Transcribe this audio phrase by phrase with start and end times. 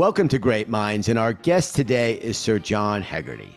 [0.00, 3.54] Welcome to Great Minds, and our guest today is Sir John Hegarty.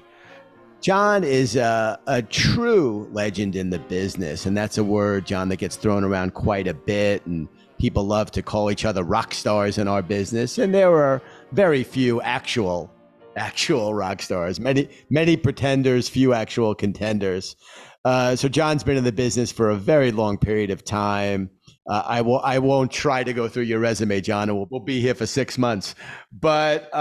[0.82, 5.56] John is a, a, true legend in the business, and that's a word, John, that
[5.56, 9.78] gets thrown around quite a bit, and people love to call each other rock stars
[9.78, 11.22] in our business, and there are
[11.54, 12.92] very few actual
[13.38, 17.56] actual rock stars, many many pretenders, few actual contenders.
[18.04, 21.50] Uh, so John's been in the business for a very long period of time.
[21.86, 22.40] Uh, I will.
[22.40, 24.48] I won't try to go through your resume, John.
[24.56, 25.96] We'll, we'll be here for six months,
[26.32, 26.96] but uh,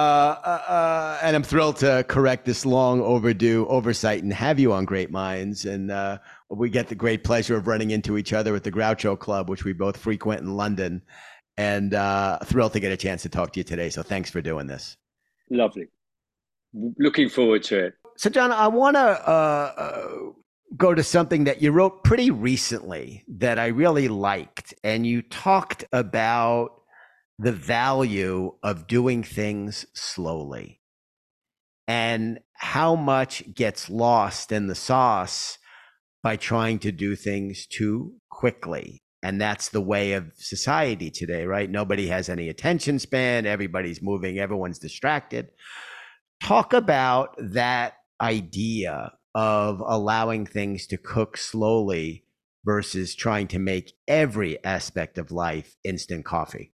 [0.45, 4.85] uh, uh, and I'm thrilled to correct this long overdue oversight and have you on
[4.85, 5.65] Great Minds.
[5.67, 6.19] And uh,
[6.51, 9.65] we get the great pleasure of running into each other at the Groucho Club, which
[9.65, 11.03] we both frequent in London.
[11.57, 13.91] And uh, thrilled to get a chance to talk to you today.
[13.91, 14.97] So thanks for doing this.
[15.51, 15.89] Lovely.
[16.99, 17.95] Looking forward to it.
[18.17, 20.35] So, John, I want to
[20.77, 24.75] go to something that you wrote pretty recently that I really liked.
[24.83, 26.81] And you talked about
[27.39, 30.81] the value of doing things slowly
[31.89, 35.59] and how much gets lost in the sauce
[36.23, 39.03] by trying to do things too quickly.
[39.25, 41.71] And that's the way of society today, right?
[41.71, 43.47] Nobody has any attention span.
[43.47, 45.49] Everybody's moving, everyone's distracted.
[46.43, 52.25] Talk about that idea of allowing things to cook slowly
[52.65, 56.73] versus trying to make every aspect of life instant coffee?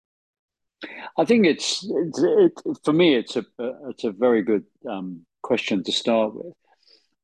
[1.17, 3.45] I think it's, it's it, for me it's a
[3.89, 6.53] it's a very good um, question to start with.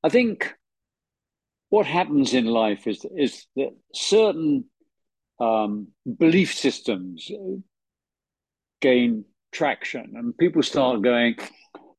[0.04, 0.56] I think
[1.70, 4.66] what happens in life is is that certain
[5.40, 5.88] um,
[6.18, 7.30] belief systems
[8.80, 11.36] gain traction, and people start going,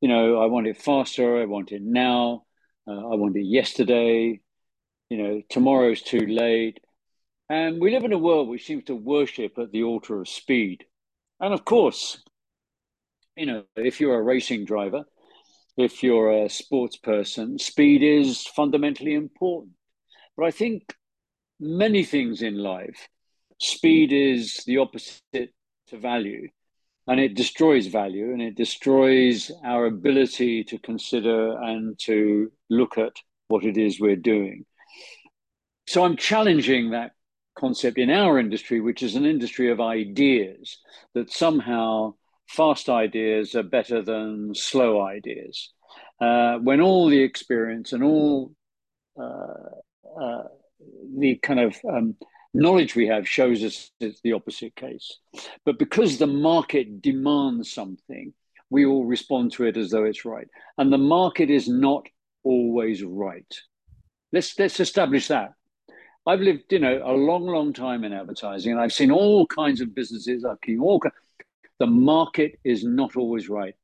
[0.01, 2.45] you know, I want it faster, I want it now,
[2.87, 4.41] uh, I want it yesterday.
[5.09, 6.81] You know, tomorrow's too late.
[7.49, 10.85] And we live in a world which seems to worship at the altar of speed.
[11.41, 12.23] And of course,
[13.37, 15.05] you know, if you're a racing driver,
[15.77, 19.75] if you're a sports person, speed is fundamentally important.
[20.37, 20.95] But I think
[21.61, 23.09] many things in life,
[23.61, 25.53] speed is the opposite
[25.89, 26.49] to value
[27.09, 33.13] and it destroys value and it destroys our ability to consider and to look at
[33.49, 34.65] what it is we're doing.
[35.87, 37.13] So I'm challenging that
[37.59, 40.79] concept in our industry, which is an industry of ideas,
[41.15, 42.15] that somehow
[42.49, 45.71] fast ideas are better than slow ideas.
[46.21, 48.53] Uh, when all the experience and all
[49.21, 50.45] uh, uh,
[51.19, 52.17] the kind of um,
[52.55, 55.19] knowledge we have shows us it's the opposite case.
[55.65, 58.33] But because the market demands something,
[58.71, 60.49] we all respond to it as though it's right.
[60.79, 62.07] And the market is not
[62.43, 63.55] always right.
[64.33, 65.53] Let's let's establish that.
[66.27, 69.81] I've lived, you know, a long, long time in advertising, and I've seen all kinds
[69.81, 70.45] of businesses.
[70.45, 71.01] I've seen all.
[71.81, 73.75] The market is not always right.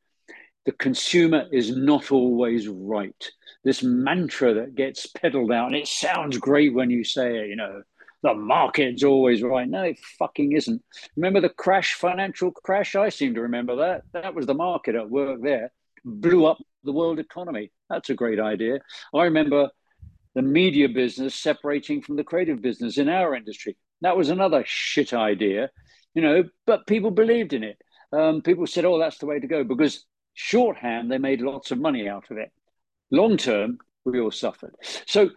[0.65, 3.31] The consumer is not always right.
[3.65, 7.56] This mantra that gets peddled out, and it sounds great when you say it, you
[7.56, 7.83] know,
[8.23, 9.69] the market's always right.
[9.69, 10.83] No, it fucking isn't.
[11.17, 12.97] Remember the crash, financial crash?
[12.97, 14.03] I seem to remember that.
[14.12, 15.71] That was the market at work there,
[16.05, 17.71] blew up the world economy.
[17.89, 18.81] That's a great idea.
[19.15, 19.71] I remember
[20.34, 23.77] the media business separating from the creative business in our industry.
[24.01, 25.71] That was another shit idea,
[26.15, 27.79] you know, but people believed in it.
[28.12, 30.05] Um, people said, oh, that's the way to go because
[30.35, 32.50] shorthand, they made lots of money out of it.
[33.11, 34.75] Long term, we all suffered.
[35.06, 35.31] So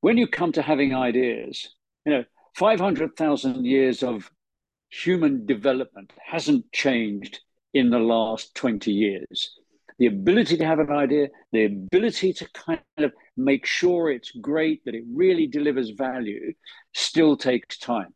[0.00, 1.68] when you come to having ideas,
[2.04, 2.24] you know,
[2.56, 4.30] 500,000 years of
[4.90, 7.40] human development hasn't changed
[7.72, 9.58] in the last 20 years.
[9.98, 14.84] The ability to have an idea, the ability to kind of make sure it's great,
[14.84, 16.52] that it really delivers value,
[16.92, 18.14] still takes time.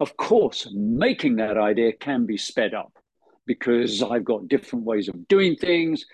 [0.00, 2.92] Of course, making that idea can be sped up
[3.46, 6.04] because I've got different ways of doing things.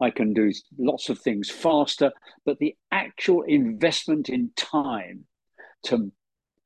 [0.00, 2.10] I can do lots of things faster,
[2.44, 5.26] but the actual investment in time
[5.84, 6.10] to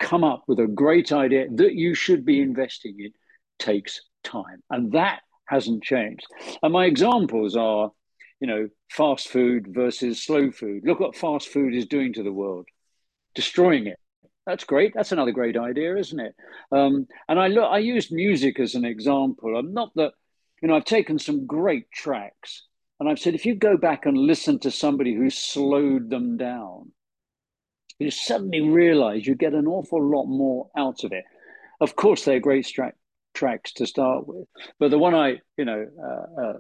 [0.03, 3.13] come up with a great idea that you should be investing in
[3.59, 4.63] takes time.
[4.69, 6.27] And that hasn't changed.
[6.63, 7.91] And my examples are,
[8.41, 10.83] you know, fast food versus slow food.
[10.85, 12.67] Look what fast food is doing to the world,
[13.35, 13.99] destroying it.
[14.45, 14.93] That's great.
[14.93, 16.35] That's another great idea, isn't it?
[16.73, 19.57] Um, and I look, I used music as an example.
[19.57, 20.13] I'm not that,
[20.61, 22.65] you know, I've taken some great tracks
[22.99, 26.93] and I've said, if you go back and listen to somebody who slowed them down,
[28.03, 31.25] you suddenly realize you get an awful lot more out of it.
[31.81, 32.95] Of course, they're great stra-
[33.35, 34.47] tracks to start with,
[34.79, 36.59] but the one I, you know, uh, uh,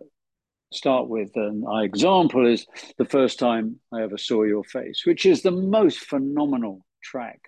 [0.73, 2.67] start with and my example is
[2.97, 7.41] the first time I ever saw your face, which is the most phenomenal track.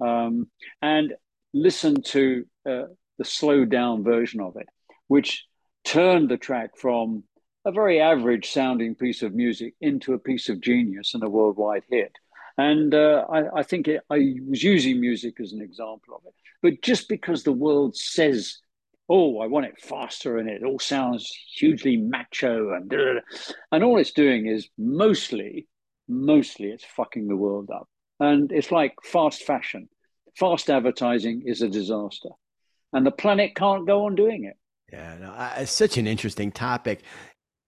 [0.00, 0.48] Um,
[0.80, 1.12] and
[1.52, 2.84] listen to uh,
[3.18, 4.66] the slowed down version of it,
[5.08, 5.44] which
[5.84, 7.24] turned the track from
[7.66, 11.82] a very average sounding piece of music into a piece of genius and a worldwide
[11.90, 12.12] hit.
[12.58, 16.34] And uh, I, I, think it, I was using music as an example of it.
[16.62, 18.58] But just because the world says,
[19.08, 22.92] oh, I want it faster and it all sounds hugely macho and
[23.72, 25.66] and all it's doing is mostly,
[26.08, 27.88] mostly it's fucking the world up.
[28.20, 29.88] And it's like fast fashion.
[30.36, 32.28] Fast advertising is a disaster.
[32.92, 34.56] And the planet can't go on doing it.
[34.92, 37.02] Yeah, no, it's such an interesting topic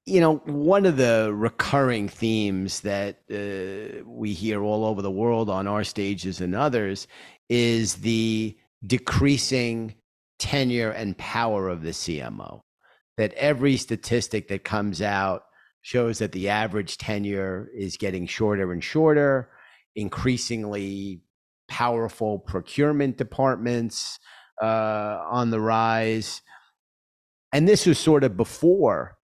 [0.05, 5.49] you know, one of the recurring themes that uh, we hear all over the world
[5.49, 7.07] on our stages and others
[7.49, 9.95] is the decreasing
[10.39, 12.63] tenure and power of the CMO.
[13.17, 15.45] That every statistic that comes out
[15.83, 19.51] shows that the average tenure is getting shorter and shorter,
[19.95, 21.21] increasingly
[21.69, 24.19] powerful procurement departments
[24.61, 26.43] uh, on the rise.
[27.53, 29.19] And this was sort of before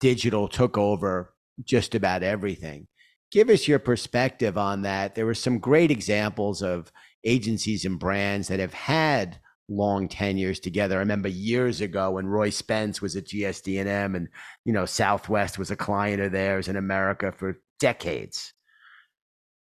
[0.00, 1.32] digital took over
[1.64, 2.86] just about everything.
[3.30, 5.14] Give us your perspective on that.
[5.14, 6.92] There were some great examples of
[7.24, 10.96] agencies and brands that have had long tenures together.
[10.96, 14.28] I remember years ago when Roy Spence was at GSD&M and
[14.64, 18.52] you know Southwest was a client of theirs in America for decades.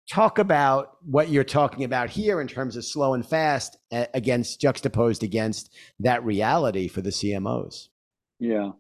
[0.09, 5.23] Talk about what you're talking about here in terms of slow and fast against juxtaposed
[5.23, 7.89] against that reality for the CMOs.
[8.41, 8.71] Yeah.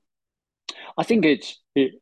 [0.97, 1.93] I think it's it,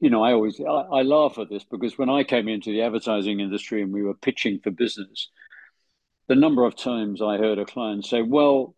[0.00, 2.82] you know I always I, I, laugh at this because when I came into the
[2.82, 5.28] advertising industry and we were pitching for business,
[6.28, 8.74] the number of times I heard a client say, "Well,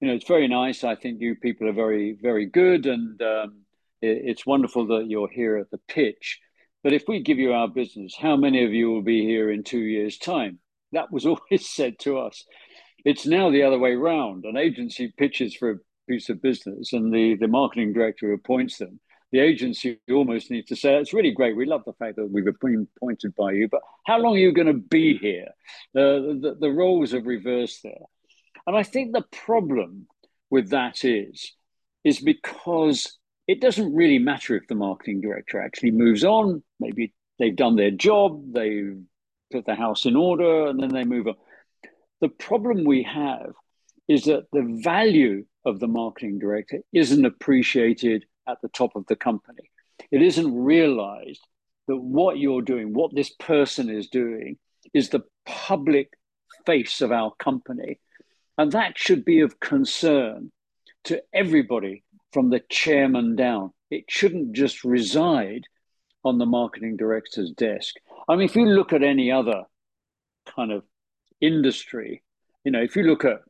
[0.00, 0.84] you know, it's very nice.
[0.84, 3.62] I think you people are very very good, and um,
[4.00, 6.40] it, it's wonderful that you're here at the pitch."
[6.82, 9.62] But if we give you our business, how many of you will be here in
[9.62, 10.58] two years' time?
[10.92, 12.44] That was always said to us.
[13.04, 14.44] It's now the other way round.
[14.44, 19.00] An agency pitches for piece of business and the, the marketing director appoints them,
[19.32, 21.56] the agency almost needs to say, it's really great.
[21.56, 24.52] We love the fact that we've been appointed by you, but how long are you
[24.52, 25.48] going to be here?
[25.96, 28.04] Uh, the, the roles have reversed there.
[28.66, 30.06] And I think the problem
[30.50, 31.52] with that is,
[32.04, 33.18] is because
[33.48, 36.62] it doesn't really matter if the marketing director actually moves on.
[36.78, 39.00] Maybe they've done their job, they've
[39.50, 41.34] put the house in order, and then they move on.
[42.20, 43.52] The problem we have
[44.12, 49.16] is that the value of the marketing director isn't appreciated at the top of the
[49.16, 49.70] company.
[50.10, 51.40] It isn't realized
[51.88, 54.58] that what you're doing, what this person is doing,
[54.92, 56.12] is the public
[56.66, 58.00] face of our company.
[58.58, 60.52] And that should be of concern
[61.04, 63.72] to everybody from the chairman down.
[63.90, 65.64] It shouldn't just reside
[66.24, 67.96] on the marketing director's desk.
[68.28, 69.64] I mean, if you look at any other
[70.54, 70.84] kind of
[71.40, 72.22] industry,
[72.64, 73.40] you know, if you look at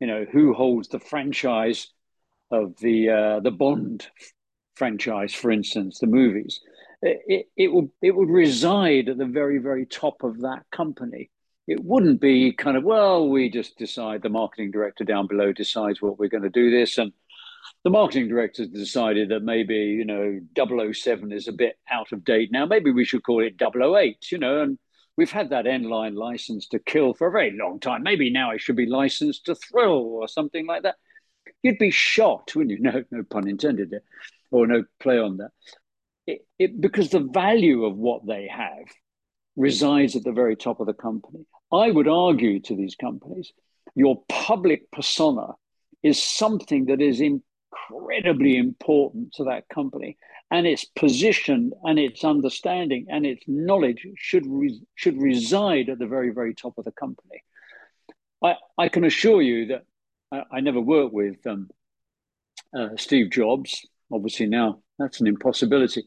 [0.00, 1.88] you know, who holds the franchise
[2.50, 4.06] of the uh, the Bond
[4.74, 6.60] franchise, for instance, the movies.
[7.02, 11.30] It, it would it would reside at the very very top of that company.
[11.66, 14.22] It wouldn't be kind of well, we just decide.
[14.22, 17.12] The marketing director down below decides what we're going to do this, and
[17.84, 20.40] the marketing director decided that maybe you know
[20.92, 22.66] 007 is a bit out of date now.
[22.66, 24.78] Maybe we should call it 008, you know, and
[25.20, 28.02] We've had that end line license to kill for a very long time.
[28.02, 30.94] Maybe now it should be licensed to thrill or something like that.
[31.62, 32.82] You'd be shocked, wouldn't you?
[32.90, 34.00] No, no pun intended there,
[34.50, 35.50] or no play on that.
[36.26, 38.86] It, it, because the value of what they have
[39.56, 41.44] resides at the very top of the company.
[41.70, 43.52] I would argue to these companies,
[43.94, 45.48] your public persona
[46.02, 50.16] is something that is incredibly important to that company
[50.50, 56.06] and its position and its understanding and its knowledge should re- should reside at the
[56.06, 57.42] very very top of the company.
[58.42, 59.84] I, I can assure you that
[60.32, 61.68] I, I never worked with um,
[62.76, 63.86] uh, Steve Jobs.
[64.12, 66.04] Obviously now that's an impossibility,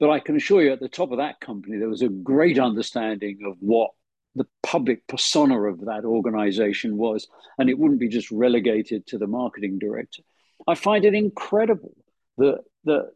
[0.00, 2.58] but I can assure you at the top of that company there was a great
[2.58, 3.90] understanding of what
[4.34, 7.26] the public persona of that organization was,
[7.58, 10.22] and it wouldn't be just relegated to the marketing director.
[10.66, 11.96] I find it incredible
[12.38, 13.10] that that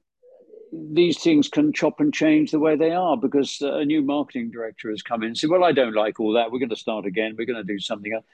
[0.73, 4.51] these things can chop and change the way they are because uh, a new marketing
[4.51, 6.51] director has come in and said, Well, I don't like all that.
[6.51, 7.35] We're going to start again.
[7.37, 8.25] We're going to do something else.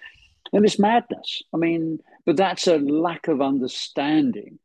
[0.52, 1.42] And it's madness.
[1.52, 4.58] I mean, but that's a lack of understanding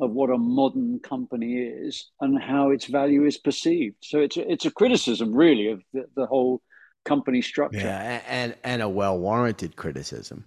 [0.00, 3.96] of what a modern company is and how its value is perceived.
[4.00, 6.62] So it's a, it's a criticism, really, of the, the whole
[7.04, 7.78] company structure.
[7.78, 10.46] Yeah, and and a well warranted criticism.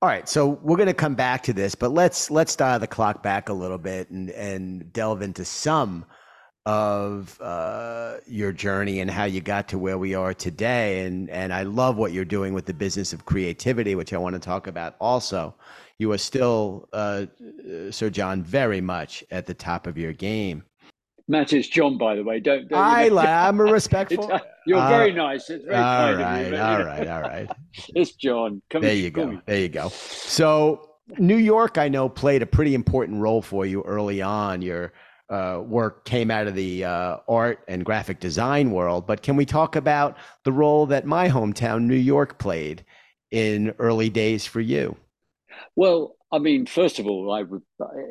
[0.00, 2.86] All right, so we're going to come back to this, but let's let's dial the
[2.86, 6.04] clock back a little bit and and delve into some
[6.66, 11.04] of uh, your journey and how you got to where we are today.
[11.04, 14.34] And and I love what you're doing with the business of creativity, which I want
[14.34, 15.56] to talk about also
[15.98, 17.26] you are still, uh,
[17.90, 20.62] Sir John, very much at the top of your game.
[21.30, 22.40] Matt, it's John, by the way.
[22.40, 22.68] Don't.
[22.68, 23.18] don't I, know?
[23.18, 24.32] I'm a respectful.
[24.32, 25.50] Uh, you're uh, very nice.
[25.50, 27.48] It's very all right, you, all right, all right.
[27.94, 28.62] it's John.
[28.70, 29.38] Come there you go.
[29.44, 29.90] There you go.
[29.90, 34.62] So New York, I know, played a pretty important role for you early on.
[34.62, 34.94] Your
[35.28, 39.44] uh, work came out of the uh, art and graphic design world, but can we
[39.44, 42.86] talk about the role that my hometown, New York, played
[43.30, 44.96] in early days for you?
[45.76, 47.62] Well, I mean, first of all, I would,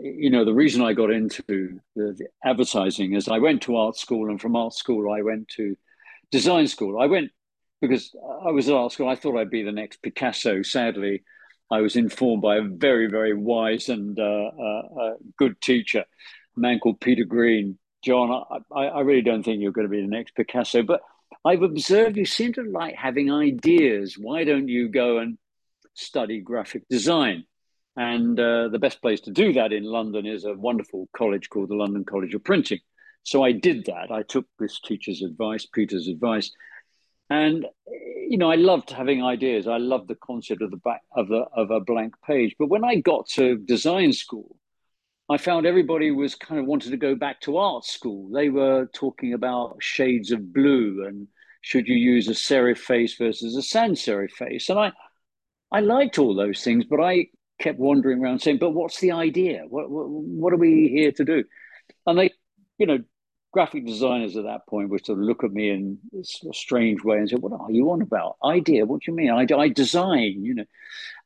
[0.01, 3.98] you know, the reason I got into the, the, advertising is I went to art
[3.98, 5.75] school, and from art school, I went to
[6.32, 7.00] design school.
[7.00, 7.32] I went
[7.82, 9.08] because I was at art school.
[9.08, 10.63] I thought I'd be the next Picasso.
[10.63, 11.24] Sadly,
[11.70, 16.06] I was informed by a very, very wise and uh, uh, uh, good teacher,
[16.56, 17.77] a man called Peter Green.
[18.04, 21.01] John, I, I really don't think you're going to be the next Picasso, but
[21.44, 24.18] I've observed you seem to like having ideas.
[24.18, 25.38] Why don't you go and
[25.98, 27.46] study graphic design?
[27.96, 31.70] And uh, the best place to do that in London is a wonderful college called
[31.70, 32.80] the London College of Printing.
[33.24, 34.12] So I did that.
[34.12, 36.51] I took this teacher's advice, Peter's advice,
[37.30, 37.66] and
[38.30, 39.68] you know I loved having ideas.
[39.68, 42.56] I loved the concept of the back of the of a blank page.
[42.58, 44.58] But when I got to design school,
[45.30, 48.30] I found everybody was kind of wanted to go back to art school.
[48.30, 51.27] They were talking about shades of blue and
[51.62, 54.94] should you use a serif face versus a sans serif face, and I
[55.72, 57.28] I liked all those things, but I
[57.60, 59.64] kept wandering around saying, "But what's the idea?
[59.68, 61.44] What, what, what are we here to do?"
[62.06, 62.32] And they,
[62.78, 63.00] you know,
[63.52, 67.18] graphic designers at that point would sort of look at me in a strange way
[67.18, 68.38] and say, "What are you on about?
[68.44, 68.86] Idea?
[68.86, 69.32] What do you mean?
[69.32, 70.66] I, I design, you know."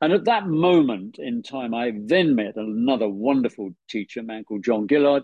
[0.01, 4.63] And at that moment in time, I then met another wonderful teacher, a man called
[4.63, 5.23] John Gillard,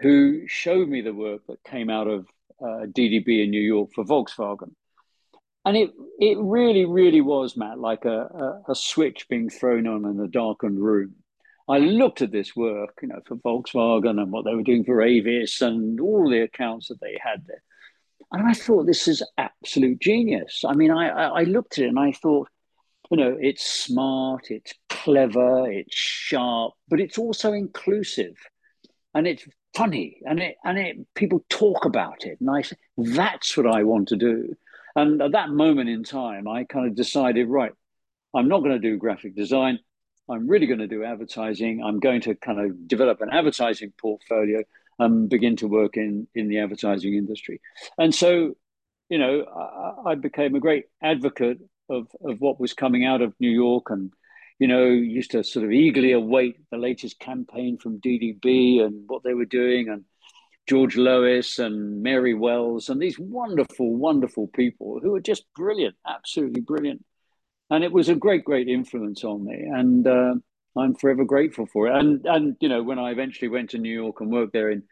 [0.00, 2.26] who showed me the work that came out of
[2.60, 4.72] uh, DDB in New York for Volkswagen
[5.64, 10.04] and it it really really was matt like a, a, a, switch being thrown on
[10.04, 11.14] in a darkened room.
[11.66, 15.02] I looked at this work you know for volkswagen and what they were doing for
[15.02, 17.62] avis and all the accounts that they had there.
[18.32, 20.64] And i thought this is absolute genius.
[20.66, 22.48] I mean i i, looked at it and i thought
[23.10, 28.36] you know it's smart it's clever it's sharp but it's also inclusive.
[29.16, 32.38] And it's funny and it and it people talk about it.
[32.40, 32.62] And i
[32.96, 34.54] that's what i want to do
[34.96, 37.72] and at that moment in time, I kind of decided, right,
[38.34, 39.78] I'm not going to do graphic design.
[40.28, 41.82] I'm really going to do advertising.
[41.84, 44.62] I'm going to kind of develop an advertising portfolio
[44.98, 47.60] and begin to work in, in the advertising industry.
[47.98, 48.54] And so,
[49.08, 51.58] you know, I, I became a great advocate
[51.90, 54.12] of, of what was coming out of New York and,
[54.58, 59.22] you know, used to sort of eagerly await the latest campaign from DDB and what
[59.24, 59.88] they were doing.
[59.88, 60.04] And
[60.66, 66.62] George Lois and Mary Wells and these wonderful, wonderful people who are just brilliant, absolutely
[66.62, 67.04] brilliant.
[67.70, 69.54] And it was a great, great influence on me.
[69.54, 70.34] And uh,
[70.76, 71.94] I'm forever grateful for it.
[71.94, 74.84] And, and, you know, when I eventually went to New York and worked there in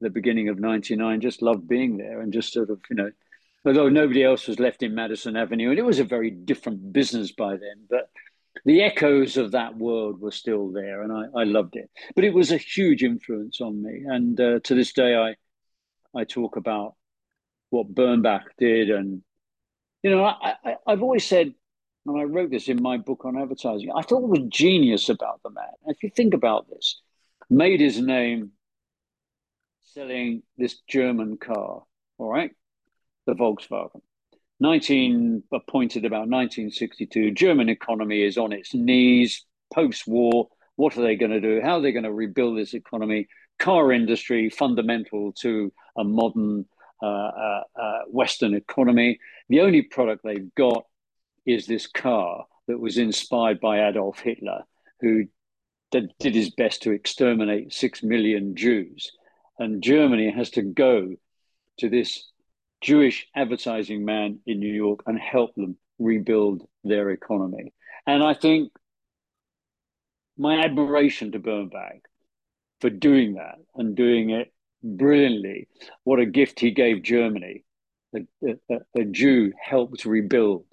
[0.00, 3.10] the beginning of 99, just loved being there and just sort of, you know,
[3.64, 7.32] although nobody else was left in Madison Avenue, and it was a very different business
[7.32, 8.10] by then, but
[8.64, 11.90] the echoes of that world were still there, and I, I loved it.
[12.14, 15.36] But it was a huge influence on me, and uh, to this day, I
[16.18, 16.94] I talk about
[17.70, 19.22] what Bernbach did, and
[20.02, 21.52] you know, I, I, I've always said,
[22.06, 23.90] and I wrote this in my book on advertising.
[23.94, 25.64] I thought was genius about the man.
[25.86, 27.00] If you think about this,
[27.50, 28.52] made his name
[29.82, 31.82] selling this German car.
[32.18, 32.52] All right,
[33.26, 34.00] the Volkswagen.
[34.60, 37.32] 19 appointed about 1962.
[37.32, 40.48] German economy is on its knees post war.
[40.76, 41.60] What are they going to do?
[41.62, 43.28] How are they going to rebuild this economy?
[43.58, 46.66] Car industry fundamental to a modern
[47.02, 49.18] uh, uh, uh, Western economy.
[49.48, 50.86] The only product they've got
[51.44, 54.64] is this car that was inspired by Adolf Hitler,
[55.00, 55.26] who
[55.90, 59.12] did, did his best to exterminate six million Jews.
[59.58, 61.14] And Germany has to go
[61.78, 62.24] to this
[62.80, 67.72] Jewish advertising man in New York and help them rebuild their economy.
[68.06, 68.72] And I think
[70.36, 72.00] my admiration to Bernbach
[72.80, 74.52] for doing that and doing it
[74.82, 75.68] brilliantly.
[76.04, 77.64] What a gift he gave Germany.
[78.14, 78.20] A,
[78.70, 80.64] a, a, Jew helped rebuild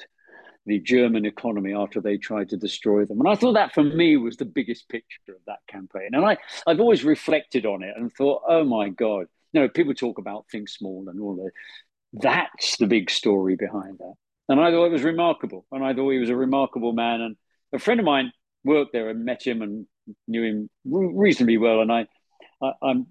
[0.66, 3.20] the German economy after they tried to destroy them.
[3.20, 6.10] And I thought that for me was the biggest picture of that campaign.
[6.14, 9.26] And I, I've always reflected on it and thought, oh my God.
[9.52, 11.52] You know, people talk about think small and all that.
[12.14, 14.14] That's the big story behind that.
[14.50, 15.66] And I thought it was remarkable.
[15.72, 17.22] And I thought he was a remarkable man.
[17.22, 17.36] And
[17.74, 18.32] a friend of mine
[18.64, 19.88] worked there and met him and
[20.28, 21.82] knew him reasonably well.
[21.82, 22.08] And I,
[22.62, 23.08] I am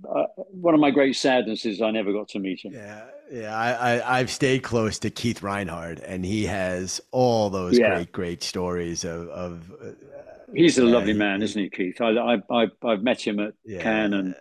[0.51, 2.73] one of my great sadnesses I never got to meet him.
[2.73, 3.55] Yeah, yeah.
[3.55, 7.97] I, I have stayed close to Keith Reinhard, and he has all those yeah.
[7.97, 9.91] great great stories of of uh,
[10.55, 12.01] he's a yeah, lovely man, he, isn't he, Keith?
[12.01, 13.83] I, I, I, have met him at yeah.
[13.83, 14.35] Cannes and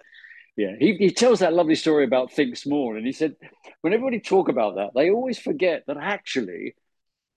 [0.57, 2.97] yeah, he, he tells that lovely story about Think Small.
[2.97, 3.35] And he said,
[3.81, 6.75] when everybody talk about that, they always forget that actually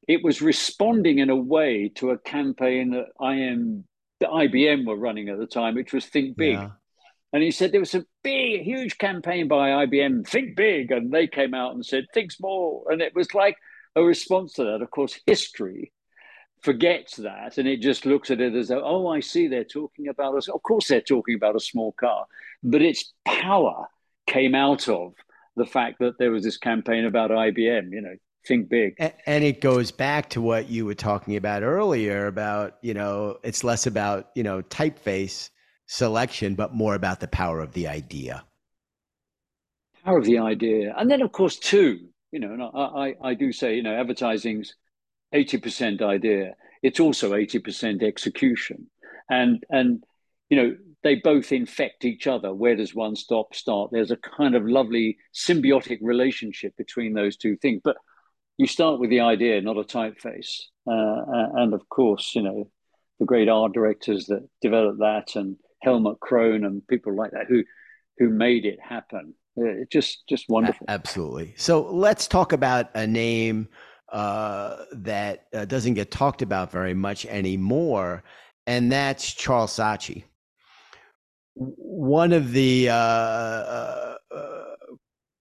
[0.08, 3.84] it was responding in a way to a campaign that IM,
[4.20, 6.54] the IBM were running at the time, which was Think Big.
[6.54, 6.70] Yeah.
[7.32, 10.90] And he said there was a big, huge campaign by IBM, Think Big.
[10.90, 12.86] And they came out and said, Think Small.
[12.90, 13.56] And it was like
[13.96, 14.82] a response to that.
[14.82, 15.92] Of course, history
[16.64, 20.34] forgets that and it just looks at it as oh i see they're talking about
[20.34, 22.24] us of course they're talking about a small car
[22.64, 23.86] but its power
[24.26, 25.12] came out of
[25.56, 28.14] the fact that there was this campaign about ibm you know
[28.46, 28.94] think big.
[29.26, 33.64] And it goes back to what you were talking about earlier about you know it's
[33.64, 35.50] less about you know typeface
[35.86, 38.44] selection but more about the power of the idea.
[40.04, 40.94] Power of the idea.
[40.98, 43.94] And then of course too you know and i i, I do say you know
[43.94, 44.74] advertising's
[45.34, 48.86] 80% idea, it's also 80% execution.
[49.28, 50.04] And, and,
[50.48, 52.52] you know, they both infect each other.
[52.52, 53.90] Where does one stop, start?
[53.92, 57.82] There's a kind of lovely symbiotic relationship between those two things.
[57.84, 57.96] But
[58.56, 60.62] you start with the idea, not a typeface.
[60.86, 62.70] Uh, uh and of course, you know,
[63.20, 67.62] the great art directors that developed that and Helmut Krone and people like that who,
[68.18, 69.34] who made it happen.
[69.56, 70.86] It's just, just wonderful.
[70.88, 71.54] Absolutely.
[71.56, 73.68] So let's talk about a name
[74.10, 78.24] uh, that uh, doesn't get talked about very much anymore,
[78.66, 80.24] and that's Charles Saatchi.
[81.54, 84.64] One of the uh, uh, uh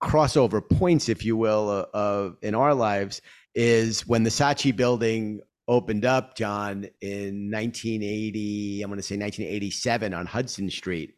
[0.02, 3.22] crossover points, if you will, of in our lives
[3.56, 8.82] is when the Saatchi building opened up, John, in 1980.
[8.82, 11.16] I'm going to say 1987 on Hudson Street.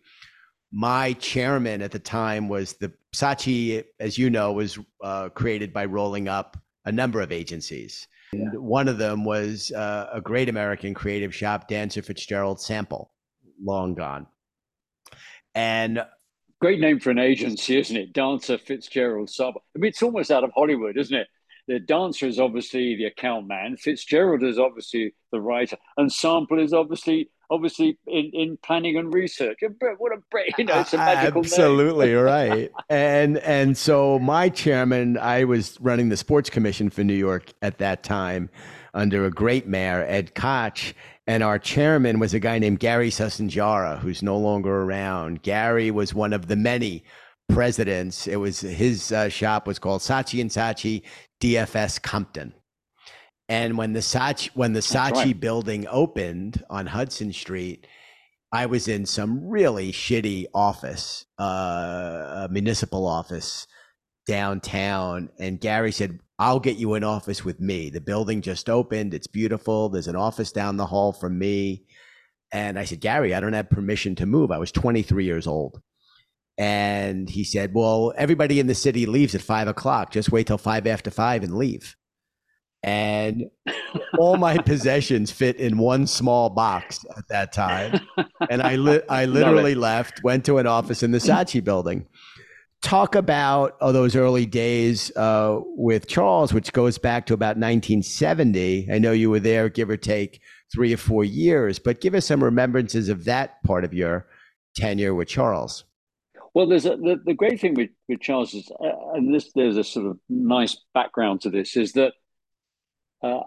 [0.71, 5.85] My chairman at the time was the Saatchi, as you know, was uh, created by
[5.85, 8.07] rolling up a number of agencies.
[8.33, 8.49] Yeah.
[8.53, 13.11] One of them was uh, a great American creative shop, Dancer Fitzgerald Sample,
[13.63, 14.27] long gone.
[15.55, 16.05] And
[16.59, 18.13] great name for an agency, isn't it?
[18.13, 19.63] Dancer Fitzgerald Sample.
[19.75, 21.27] I mean, it's almost out of Hollywood, isn't it?
[21.67, 23.75] The dancer is obviously the account man.
[23.77, 29.59] Fitzgerald is obviously the writer, and Sample is obviously obviously in, in planning and research.
[29.97, 30.17] What a
[30.57, 32.71] you know, it's a magical Absolutely right.
[32.89, 37.79] and and so my chairman, I was running the sports commission for New York at
[37.79, 38.49] that time
[38.93, 40.93] under a great mayor, Ed Koch.
[41.27, 45.41] And our chairman was a guy named Gary Susnjara, who's no longer around.
[45.41, 47.03] Gary was one of the many
[47.49, 48.27] presidents.
[48.27, 51.01] It was his uh, shop was called Saatchi and Saatchi
[51.41, 52.53] DFS Compton.
[53.49, 55.39] And when the Saatchi when the Saatchi right.
[55.39, 57.87] building opened on Hudson Street,
[58.51, 63.67] I was in some really shitty office, uh, a municipal office
[64.25, 67.89] downtown, and Gary said, "I'll get you an office with me.
[67.89, 69.13] The building just opened.
[69.13, 69.89] It's beautiful.
[69.89, 71.83] There's an office down the hall from me."
[72.51, 74.51] And I said, "Gary, I don't have permission to move.
[74.51, 75.81] I was 23 years old."
[76.57, 80.11] And he said, Well, everybody in the city leaves at five o'clock.
[80.11, 81.97] Just wait till five after five and leave
[82.85, 83.49] and
[84.19, 87.99] all my possessions fit in one small box at that time.
[88.49, 92.05] And I li- I literally left, went to an office in the Saatchi building.
[92.85, 98.89] Talk about oh, those early days uh, with Charles, which goes back to about 1970.
[98.93, 100.39] I know you were there, give or take
[100.71, 104.27] three or four years, but give us some remembrances of that part of your
[104.75, 105.83] tenure with Charles.
[106.53, 109.77] Well, there's a, the, the great thing with, with Charles is, uh, and this there's
[109.77, 112.13] a sort of nice background to this, is that
[113.23, 113.39] uh,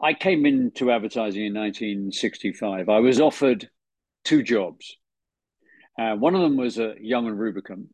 [0.00, 2.88] I came into advertising in 1965.
[2.88, 3.68] I was offered
[4.24, 4.96] two jobs.
[5.98, 7.86] Uh, one of them was at Young and Rubicam,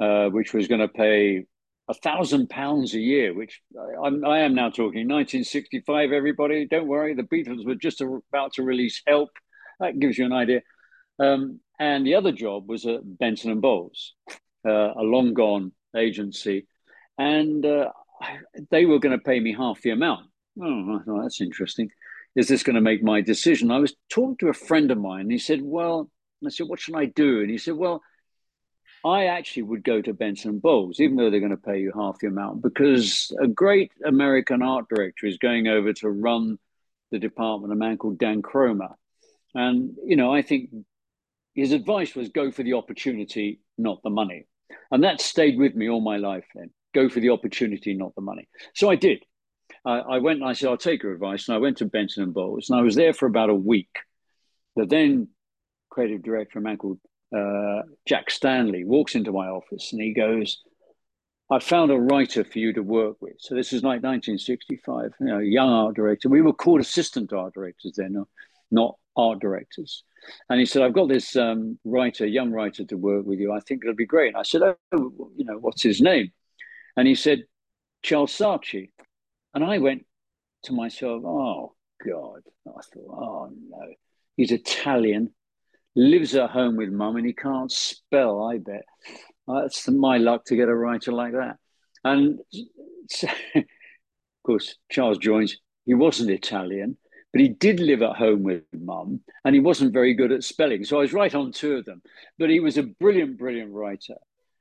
[0.00, 1.44] uh, which was going to pay
[1.88, 3.60] a thousand pounds a year, which
[4.02, 6.12] I'm, I am now talking 1965.
[6.12, 9.30] Everybody, don't worry, the Beatles were just about to release Help.
[9.78, 10.62] That gives you an idea.
[11.18, 14.14] Um, and the other job was at Benton and Bowles,
[14.66, 16.66] uh, a long gone agency,
[17.18, 17.90] and uh,
[18.70, 20.26] they were going to pay me half the amount.
[20.60, 21.90] Oh, well, that's interesting.
[22.34, 23.70] Is this going to make my decision?
[23.70, 26.10] I was talking to a friend of mine, and he said, Well,
[26.44, 27.40] I said, What should I do?
[27.40, 28.02] And he said, Well,
[29.06, 32.18] I actually would go to Benton Bowles, even though they're going to pay you half
[32.18, 36.58] the amount, because a great American art director is going over to run
[37.12, 38.96] the department, a man called Dan Cromer.
[39.54, 40.70] And, you know, I think
[41.54, 44.48] his advice was go for the opportunity, not the money.
[44.90, 46.70] And that stayed with me all my life then.
[46.92, 48.48] Go for the opportunity, not the money.
[48.74, 49.22] So I did.
[49.84, 51.46] I, went and I said, I'll take your advice.
[51.46, 53.94] And I went to Benton and Bowles and I was there for about a week.
[54.74, 55.28] The then
[55.90, 56.98] creative director, a man called
[57.34, 60.62] uh, Jack Stanley, walks into my office and he goes,
[61.50, 63.34] I found a writer for you to work with.
[63.38, 66.28] So this is like 1965, you know, young art director.
[66.28, 68.24] We were called assistant art directors then,
[68.70, 70.04] not, art directors.
[70.50, 73.52] And he said, I've got this um, writer, young writer to work with you.
[73.52, 74.28] I think it'll be great.
[74.28, 74.76] And I said, Oh,
[75.36, 76.32] you know, what's his name?
[76.96, 77.44] And he said,
[78.02, 78.90] Charles Saatchi.
[79.54, 80.04] And I went
[80.64, 82.42] to myself, Oh, God.
[82.68, 83.94] I thought, Oh, no.
[84.36, 85.32] He's Italian,
[85.96, 88.84] lives at home with mum, and he can't spell, I bet.
[89.48, 91.56] That's my luck to get a writer like that.
[92.04, 92.38] And
[93.08, 93.64] so, of
[94.44, 95.56] course, Charles joins.
[95.86, 96.96] He wasn't Italian,
[97.32, 100.84] but he did live at home with mum, and he wasn't very good at spelling.
[100.84, 102.02] So I was right on two of them.
[102.38, 104.16] But he was a brilliant, brilliant writer.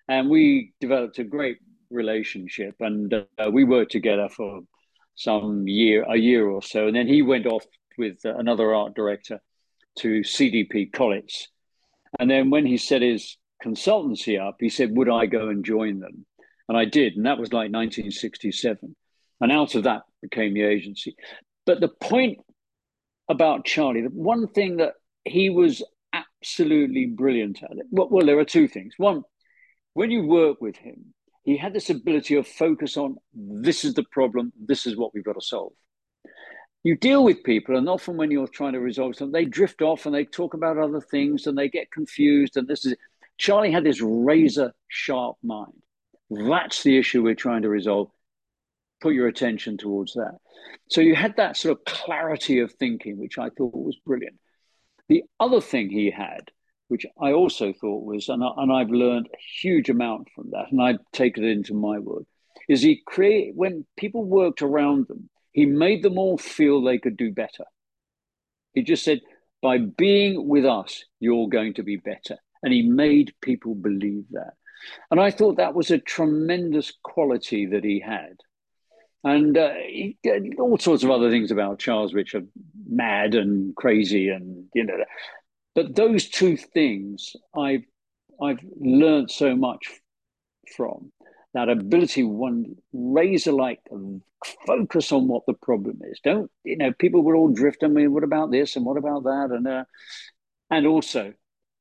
[0.08, 1.58] And we developed a great
[1.90, 2.76] relationship.
[2.80, 4.62] And uh, we worked together for
[5.16, 6.88] some year, a year or so.
[6.88, 7.66] And then he went off
[7.98, 9.42] with another art director
[10.00, 11.50] to CDP College.
[12.20, 16.00] And then when he set his consultancy up, he said, Would I go and join
[16.00, 16.26] them?
[16.68, 17.16] And I did.
[17.16, 18.96] And that was like 1967.
[19.42, 21.16] And out of that became the agency.
[21.66, 22.40] But the point
[23.30, 24.94] about Charlie, the one thing that
[25.26, 28.94] he was absolutely brilliant at, well, well, there are two things.
[28.98, 29.24] One,
[29.94, 34.06] when you work with him, he had this ability of focus on this is the
[34.12, 35.74] problem, this is what we've got to solve
[36.86, 40.06] you deal with people, and often when you're trying to resolve something, they drift off
[40.06, 42.58] and they talk about other things and they get confused.
[42.58, 42.96] And this is
[43.40, 45.74] Charlie had this razor sharp mind.
[46.30, 48.12] That's the issue we're trying to resolve.
[49.02, 50.38] Put your attention towards that.
[50.92, 54.36] So you had that sort of clarity of thinking, which I thought was brilliant.
[55.10, 56.52] The other thing he had,
[56.90, 60.72] which I also thought was, and, I, and I've learned a huge amount from that,
[60.72, 62.26] and I've taken it into my work,
[62.70, 67.16] is he create when people worked around them, he made them all feel they could
[67.16, 67.64] do better.
[68.74, 69.22] He just said,
[69.62, 72.38] by being with us, you're going to be better.
[72.62, 74.56] And he made people believe that.
[75.10, 78.36] And I thought that was a tremendous quality that he had.
[79.24, 80.18] And uh, he,
[80.60, 82.44] all sorts of other things about Charles, which are
[82.86, 84.98] mad and crazy, and you know.
[85.74, 87.86] But those two things, I've
[88.42, 89.90] I've learned so much
[90.76, 91.14] from
[91.56, 93.80] that ability, one razor like
[94.68, 96.20] focus on what the problem is.
[96.22, 96.92] Don't you know?
[96.92, 97.82] People will all drift.
[97.82, 99.48] I mean, what about this and what about that?
[99.52, 99.86] And uh,
[100.70, 101.34] and also,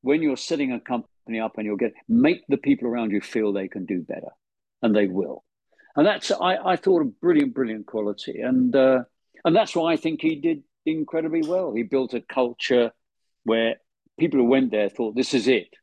[0.03, 3.53] when you're setting a company up and you'll get make the people around you feel
[3.53, 4.31] they can do better,
[4.81, 5.45] and they will.
[5.97, 9.03] And that's I, I thought a brilliant, brilliant quality, and uh,
[9.45, 11.75] and that's why I think he did incredibly well.
[11.75, 12.93] He built a culture
[13.43, 13.75] where
[14.21, 15.75] people who went there thought this is it.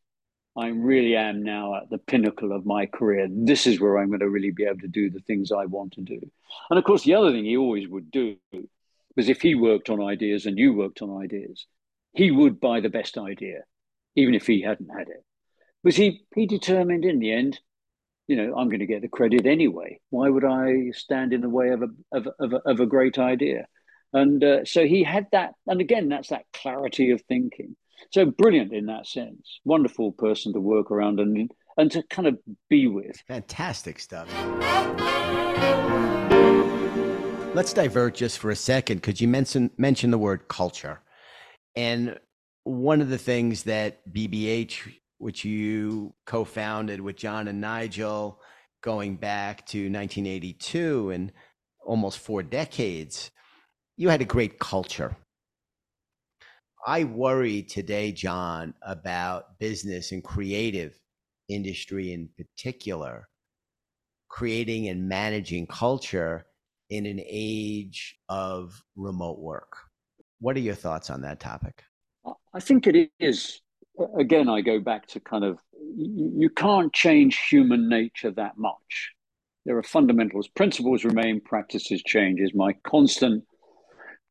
[0.58, 3.28] I really am now at the pinnacle of my career.
[3.30, 5.94] This is where I'm going to really be able to do the things I want
[5.94, 6.20] to do.
[6.70, 8.36] And of course, the other thing he always would do
[9.16, 11.66] was if he worked on ideas and you worked on ideas,
[12.14, 13.62] he would buy the best idea,
[14.16, 15.24] even if he hadn't had it.
[15.84, 17.60] Because he, he determined in the end,
[18.28, 20.00] you know, I'm going to get the credit anyway.
[20.10, 23.18] Why would I stand in the way of a, of, of a, of a great
[23.18, 23.68] idea?
[24.14, 25.54] And uh, so he had that.
[25.66, 27.76] And again, that's that clarity of thinking.
[28.10, 29.60] So brilliant in that sense.
[29.64, 32.38] Wonderful person to work around and and to kind of
[32.70, 33.18] be with.
[33.28, 34.28] Fantastic stuff.
[37.54, 41.02] Let's divert just for a second because you mentioned mentioned the word culture,
[41.76, 42.18] and
[42.64, 48.40] one of the things that BBH, which you co-founded with John and Nigel,
[48.82, 51.32] going back to 1982 and
[51.86, 53.32] almost four decades,
[53.98, 55.16] you had a great culture
[56.86, 61.00] I worry today, John, about business and creative
[61.48, 63.28] industry in particular,
[64.30, 66.46] creating and managing culture
[66.89, 69.78] in an age of remote work.
[70.39, 71.84] What are your thoughts on that topic?
[72.54, 73.62] I think it is.
[74.17, 75.60] Again, I go back to kind of
[75.96, 79.12] you can't change human nature that much.
[79.65, 83.44] There are fundamentals, principles remain, practices change, is my constant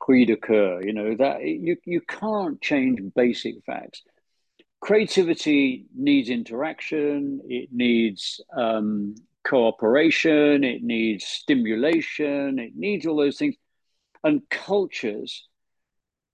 [0.01, 0.83] creed occur.
[0.83, 4.03] You know that you you can't change basic facts.
[4.81, 7.41] Creativity needs interaction.
[7.47, 10.65] It needs um, cooperation.
[10.65, 12.59] It needs stimulation.
[12.59, 13.55] It needs all those things,
[14.25, 15.47] and cultures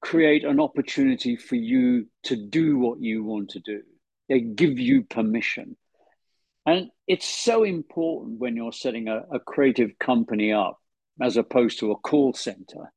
[0.00, 3.82] create an opportunity for you to do what you want to do.
[4.28, 5.76] They give you permission.
[6.64, 10.78] And it's so important when you're setting a, a creative company up
[11.20, 12.92] as opposed to a call center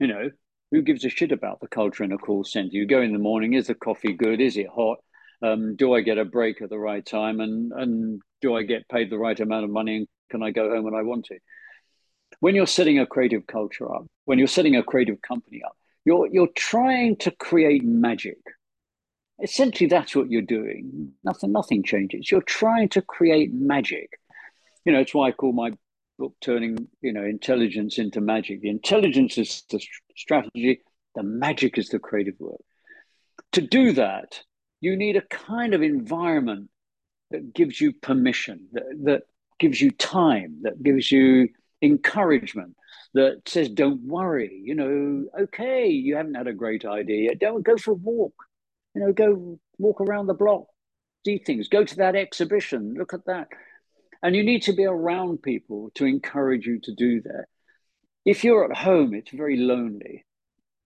[0.00, 0.30] you know,
[0.70, 2.70] who gives a shit about the culture in a call center?
[2.72, 4.40] You go in the morning, is the coffee good?
[4.40, 4.98] Is it hot?
[5.42, 7.40] Um, do I get a break at the right time?
[7.40, 9.96] And, and do I get paid the right amount of money?
[9.98, 11.38] And can I go home when I want to?
[12.40, 16.28] When you're setting a creative culture up, when you're setting a creative company up, you're,
[16.32, 18.38] you're trying to create magic.
[19.42, 21.12] Essentially, that's what you're doing.
[21.24, 22.30] Nothing, nothing changes.
[22.30, 24.10] You're trying to create magic.
[24.84, 25.72] You know, it's why I call my
[26.20, 26.74] book turning
[27.06, 29.80] you know intelligence into magic the intelligence is the
[30.24, 30.80] strategy
[31.14, 32.60] The magic is the creative work.
[33.52, 34.40] To do that,
[34.80, 36.70] you need a kind of environment
[37.30, 39.22] that gives you permission, that, that
[39.58, 41.48] gives you time, that gives you
[41.82, 42.76] encouragement,
[43.14, 47.34] that says, don't worry, you know, okay, you haven't had a great idea.
[47.34, 48.34] Don't go for a walk,
[48.94, 50.66] you know, go walk around the block,
[51.24, 53.48] see things, go to that exhibition, look at that.
[54.22, 57.46] And you need to be around people to encourage you to do that.
[58.24, 60.26] If you're at home, it's very lonely.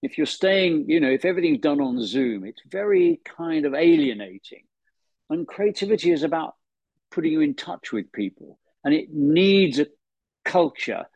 [0.03, 4.65] If you're staying, you know, if everything's done on Zoom, it's very kind of alienating.
[5.31, 6.55] And creativity is about
[7.11, 8.59] putting you in touch with people.
[8.85, 9.87] And it needs a
[10.45, 11.07] culture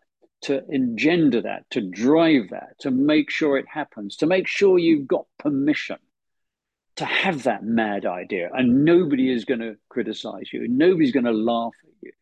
[0.43, 5.07] to engender that, to drive that, to make sure it happens, to make sure you've
[5.07, 5.99] got permission
[6.99, 11.33] to have that mad idea and nobody is going to criticize you nobody's going to
[11.33, 12.13] laugh at you.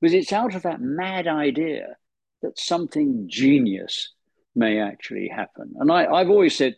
[0.00, 1.96] Because it's out of that mad idea
[2.42, 4.12] that something genius
[4.54, 5.74] may actually happen.
[5.78, 6.76] And I, i've always said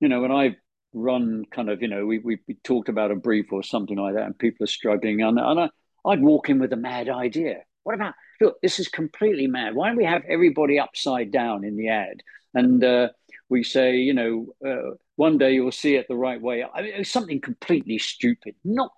[0.00, 0.56] you know when i've
[0.94, 4.14] run kind of you know we, we, we talked about a brief or something like
[4.14, 5.70] that and people are struggling and, and I,
[6.06, 7.60] i'd walk in with a mad idea.
[7.84, 9.74] What about look this is completely mad.
[9.74, 12.22] Why don't we have everybody upside down in the ad?
[12.54, 13.08] And uh,
[13.48, 16.64] we say, you know, uh, one day you'll see it the right way.
[16.64, 18.90] I mean, it was something completely stupid, not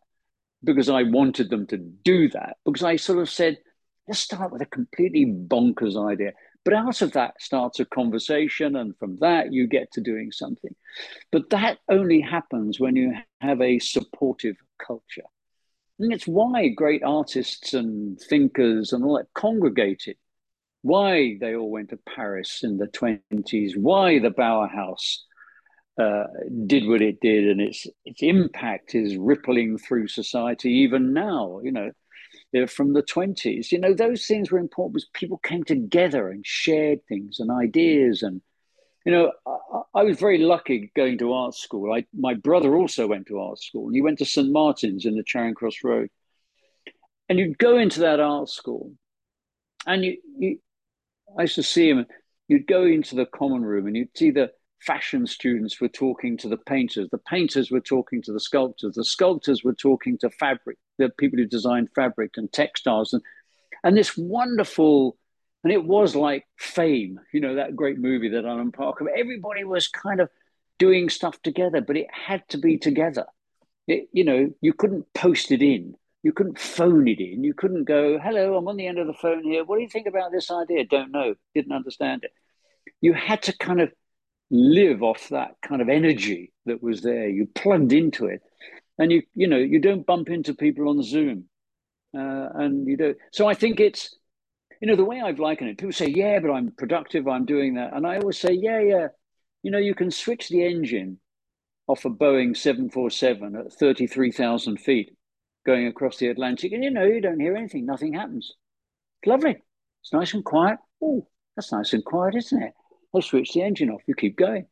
[0.65, 3.59] because I wanted them to do that, because I sort of said,
[4.09, 6.33] let's start with a completely bonkers idea.
[6.65, 10.75] But out of that starts a conversation, and from that, you get to doing something.
[11.31, 15.29] But that only happens when you have a supportive culture.
[15.99, 20.17] And it's why great artists and thinkers and all that congregated
[20.81, 25.21] why they all went to Paris in the 20s, why the Bauhaus
[25.99, 26.25] uh,
[26.67, 31.61] did what it did, and its its impact is rippling through society even now.
[31.63, 31.91] You know,
[32.67, 33.73] from the 20s.
[33.73, 38.23] You know, those things were important because people came together and shared things and ideas.
[38.23, 38.41] And,
[39.05, 41.93] you know, I, I was very lucky going to art school.
[41.93, 44.51] I, my brother also went to art school, and he went to St.
[44.51, 46.09] Martin's in the Charing Cross Road.
[47.29, 48.93] And you'd go into that art school,
[49.87, 50.59] and you, you
[51.37, 52.07] I used to see him.
[52.49, 54.51] You'd go into the common room and you'd see the
[54.87, 57.09] fashion students were talking to the painters.
[57.11, 58.94] The painters were talking to the sculptors.
[58.94, 63.12] The sculptors were talking to fabric, the people who designed fabric and textiles.
[63.12, 63.23] And,
[63.83, 65.16] and this wonderful,
[65.62, 69.88] and it was like fame, you know, that great movie that Alan Parker, everybody was
[69.88, 70.29] kind of
[70.79, 73.27] doing stuff together, but it had to be together.
[73.87, 77.44] It, you know, you couldn't post it in you couldn't phone it in.
[77.44, 79.62] You couldn't go, hello, I'm on the end of the phone here.
[79.62, 80.87] What do you think about this idea?
[80.87, 82.33] Don't know, didn't understand it.
[83.03, 83.92] You had to kind of
[84.51, 87.29] live off that kind of energy that was there.
[87.29, 88.41] You plugged into it.
[88.99, 91.45] And you, you know, you don't bump into people on Zoom.
[92.17, 93.17] Uh, and you don't.
[93.33, 94.15] So I think it's,
[94.81, 97.75] you know, the way I've likened it, people say, yeah, but I'm productive, I'm doing
[97.75, 97.93] that.
[97.93, 99.09] And I always say, yeah, yeah.
[99.63, 101.19] You know, you can switch the engine
[101.87, 105.17] off a Boeing 747 at 33,000 feet
[105.67, 108.53] going across the Atlantic, and you know, you don't hear anything, nothing happens.
[109.23, 109.57] It's lovely.
[110.03, 110.79] It's nice and quiet.
[111.03, 111.27] Oh,
[111.57, 112.73] that's nice and quiet, isn't it?
[113.14, 114.03] I'll switch the engine off.
[114.07, 114.66] You keep going.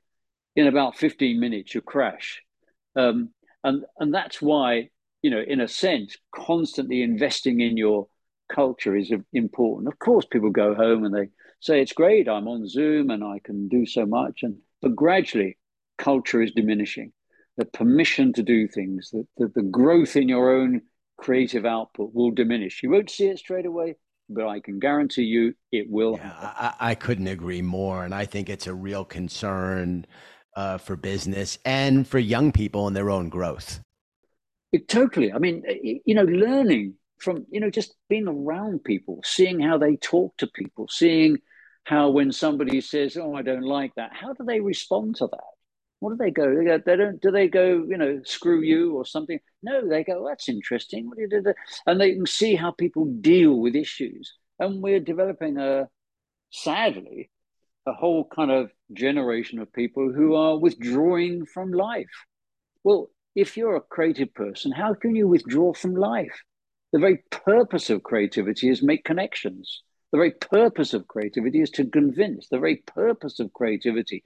[0.56, 2.42] In about 15 minutes, you crash.
[2.96, 3.30] Um,
[3.64, 4.90] and, and that's why,
[5.22, 8.08] you know, in a sense, constantly investing in your
[8.52, 9.88] culture is important.
[9.88, 11.28] Of course, people go home and they
[11.60, 14.42] say, it's great, I'm on Zoom and I can do so much.
[14.42, 15.56] And but gradually,
[15.96, 17.12] culture is diminishing
[17.56, 20.82] the permission to do things, the, the, the growth in your own
[21.18, 22.82] creative output will diminish.
[22.82, 23.96] You won't see it straight away,
[24.34, 26.16] but I can guarantee you it will.
[26.16, 28.04] Yeah, I, I, couldn't agree more.
[28.04, 30.06] And I think it's a real concern
[30.56, 33.80] uh, for business and for young people and their own growth.
[34.72, 35.32] It, totally.
[35.32, 35.62] I mean,
[36.04, 40.46] you know, learning from, you know, just being around people, seeing how they talk to
[40.46, 41.38] people, seeing
[41.84, 45.51] how when somebody says, Oh, I don't like that, how do they respond to that?
[46.02, 46.52] What do they go?
[46.52, 47.22] They, go, they don't.
[47.22, 47.86] Do they go?
[47.88, 49.38] You know, screw you or something?
[49.62, 50.26] No, they go.
[50.26, 51.06] That's interesting.
[51.06, 51.54] What do you do?
[51.86, 54.34] And they can see how people deal with issues.
[54.58, 55.88] And we're developing a,
[56.50, 57.30] sadly,
[57.86, 62.10] a whole kind of generation of people who are withdrawing from life.
[62.82, 66.42] Well, if you're a creative person, how can you withdraw from life?
[66.92, 69.82] The very purpose of creativity is make connections.
[70.10, 72.48] The very purpose of creativity is to convince.
[72.48, 74.24] The very purpose of creativity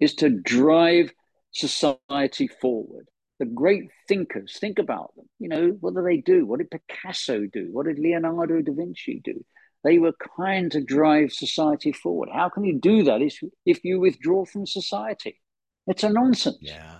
[0.00, 1.12] is to drive
[1.52, 3.08] society forward.
[3.38, 5.26] The great thinkers, think about them.
[5.38, 6.44] You know, what do they do?
[6.44, 7.68] What did Picasso do?
[7.70, 9.44] What did Leonardo da Vinci do?
[9.84, 12.30] They were kind to drive society forward.
[12.32, 13.22] How can you do that
[13.64, 15.40] if you withdraw from society?
[15.86, 16.58] It's a nonsense.
[16.60, 16.98] Yeah.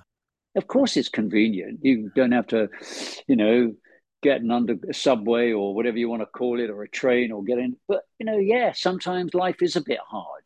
[0.56, 1.80] Of course, it's convenient.
[1.82, 2.68] You don't have to,
[3.26, 3.74] you know,
[4.22, 7.32] get an under a subway or whatever you want to call it, or a train,
[7.32, 7.76] or get in.
[7.86, 10.42] But you know, yeah, sometimes life is a bit hard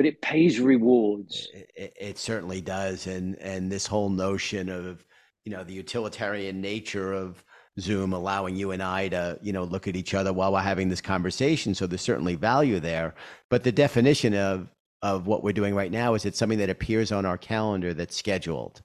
[0.00, 1.46] but it pays rewards.
[1.52, 5.04] It, it, it, certainly does, and and this whole notion of
[5.44, 7.44] you know the utilitarian nature of
[7.78, 10.88] Zoom allowing you and I to you know look at each other while we're having
[10.88, 11.74] this conversation.
[11.74, 13.14] So there's certainly value there,
[13.50, 14.70] but the definition of
[15.02, 18.16] of what we're doing right now is it's something that appears on our calendar that's
[18.16, 18.80] scheduled.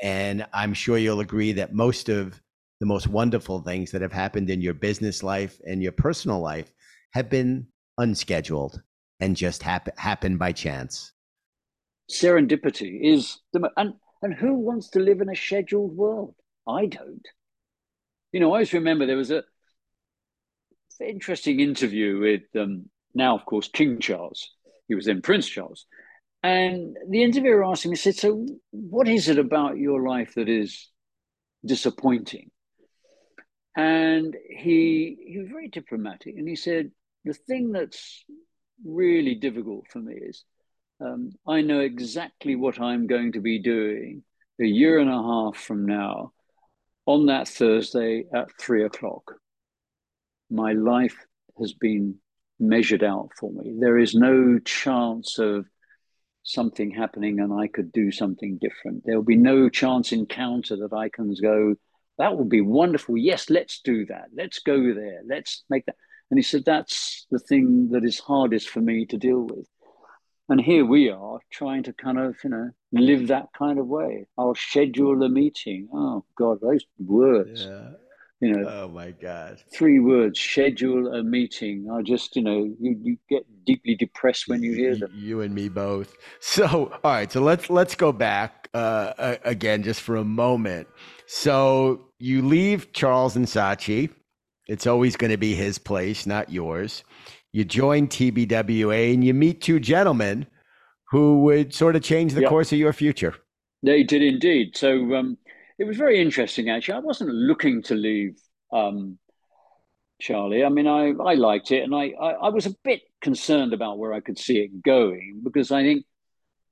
[0.00, 2.40] And I'm sure you'll agree that most of
[2.78, 6.72] the most wonderful things that have happened in your business life and your personal life
[7.14, 7.66] have been
[7.98, 8.80] unscheduled
[9.20, 11.12] and just happen happen by chance.
[12.10, 16.34] Serendipity is the and and who wants to live in a scheduled world?
[16.66, 17.26] I don't.
[18.32, 19.44] You know, I always remember there was a
[21.00, 24.50] interesting interview with um, now, of course, King Charles.
[24.88, 25.86] He was then Prince Charles,
[26.42, 27.92] and the interviewer asked him.
[27.92, 30.88] He said, "So, what is it about your life that is
[31.64, 32.50] disappointing?"
[33.76, 36.92] And he he was very diplomatic, and he said,
[37.24, 38.24] "The thing that's
[38.84, 40.44] really difficult for me is
[41.00, 44.22] um, I know exactly what I'm going to be doing
[44.60, 46.32] a year and a half from now
[47.04, 49.34] on that Thursday at three o'clock.
[50.50, 51.16] My life
[51.58, 52.16] has been
[52.58, 53.76] measured out for me.
[53.78, 55.66] There is no chance of
[56.42, 59.02] something happening and I could do something different.
[59.04, 61.74] There will be no chance encounter that I can go,
[62.18, 63.16] that would be wonderful.
[63.16, 64.28] Yes, let's do that.
[64.34, 65.20] Let's go there.
[65.28, 65.96] Let's make that.
[66.30, 69.66] And he said, That's the thing that is hardest for me to deal with.
[70.48, 74.26] And here we are trying to kind of, you know, live that kind of way.
[74.38, 75.88] I'll schedule a meeting.
[75.92, 77.64] Oh, God, those words.
[77.64, 77.90] Yeah.
[78.40, 79.58] You know, oh my God.
[79.74, 81.88] Three words, schedule a meeting.
[81.90, 85.10] I just, you know, you, you get deeply depressed when you hear them.
[85.14, 86.14] You and me both.
[86.40, 87.32] So, all right.
[87.32, 90.86] So let's, let's go back uh, again just for a moment.
[91.26, 94.10] So you leave Charles and Saatchi
[94.66, 97.04] it's always going to be his place, not yours.
[97.52, 100.46] You join TBWA and you meet two gentlemen
[101.10, 102.50] who would sort of change the yep.
[102.50, 103.34] course of your future.
[103.82, 104.76] They did indeed.
[104.76, 105.38] So um,
[105.78, 106.94] it was very interesting, actually.
[106.94, 108.38] I wasn't looking to leave
[108.72, 109.18] um,
[110.20, 110.64] Charlie.
[110.64, 113.98] I mean, I, I liked it and I, I, I was a bit concerned about
[113.98, 116.04] where I could see it going because I think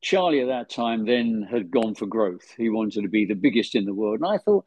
[0.03, 2.45] Charlie at that time then had gone for growth.
[2.57, 4.21] He wanted to be the biggest in the world.
[4.21, 4.67] And I thought,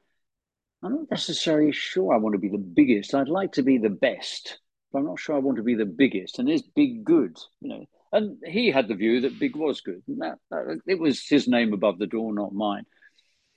[0.83, 3.15] I'm not necessarily sure I want to be the biggest.
[3.15, 4.59] I'd like to be the best,
[4.91, 6.39] but I'm not sure I want to be the biggest.
[6.39, 7.37] And is big good?
[7.61, 10.03] You know, and he had the view that big was good.
[10.19, 12.85] That, that, it was his name above the door, not mine.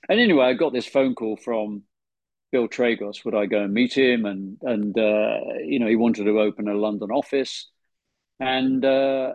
[0.08, 1.82] And anyway, I got this phone call from
[2.52, 3.24] Bill Tragos.
[3.24, 4.24] Would I go and meet him?
[4.24, 7.70] And and uh, you know, he wanted to open a London office,
[8.40, 9.34] and uh,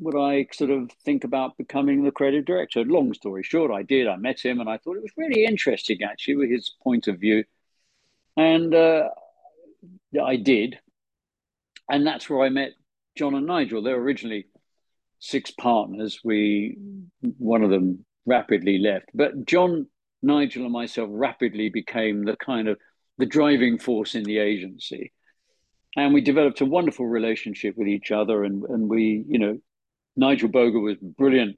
[0.00, 2.84] would I sort of think about becoming the creative director?
[2.84, 4.06] Long story short, I did.
[4.06, 7.18] I met him and I thought it was really interesting, actually, with his point of
[7.18, 7.44] view.
[8.36, 9.08] And uh,
[10.22, 10.78] I did.
[11.90, 12.72] And that's where I met
[13.16, 13.82] John and Nigel.
[13.82, 14.46] They were originally
[15.18, 16.20] six partners.
[16.22, 16.76] We,
[17.38, 19.06] one of them rapidly left.
[19.14, 19.88] But John,
[20.22, 22.78] Nigel, and myself rapidly became the kind of
[23.16, 25.12] the driving force in the agency
[25.96, 29.58] and we developed a wonderful relationship with each other and and we you know
[30.18, 31.56] Nigel Bogle was brilliant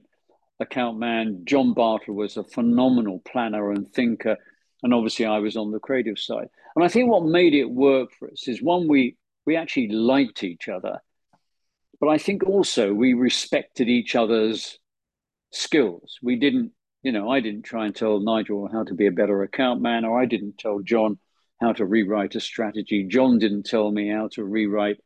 [0.59, 1.41] account man.
[1.45, 4.37] John Bartle was a phenomenal planner and thinker.
[4.83, 6.47] And obviously I was on the creative side.
[6.75, 10.43] And I think what made it work for us is one, we we actually liked
[10.43, 10.99] each other.
[11.99, 14.77] But I think also we respected each other's
[15.51, 16.19] skills.
[16.21, 16.71] We didn't,
[17.01, 20.05] you know, I didn't try and tell Nigel how to be a better account man,
[20.05, 21.17] or I didn't tell John
[21.59, 23.07] how to rewrite a strategy.
[23.09, 24.99] John didn't tell me how to rewrite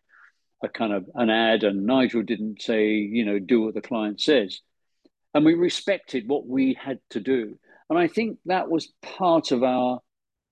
[0.63, 4.22] a kind of an ad, and Nigel didn't say, you know, do what the client
[4.22, 4.60] says.
[5.34, 7.60] And we respected what we had to do.
[7.89, 10.00] And I think that was part of our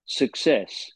[0.06, 0.92] success.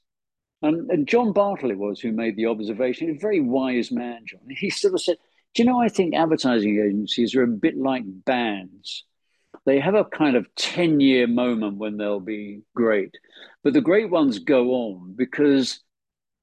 [0.62, 3.10] And, and John Bartley was who made the observation.
[3.10, 4.41] A very wise man, John.
[4.50, 5.17] He sort of said,
[5.54, 9.04] Do you know, I think advertising agencies are a bit like bands.
[9.65, 13.15] They have a kind of 10 year moment when they'll be great.
[13.63, 15.79] But the great ones go on because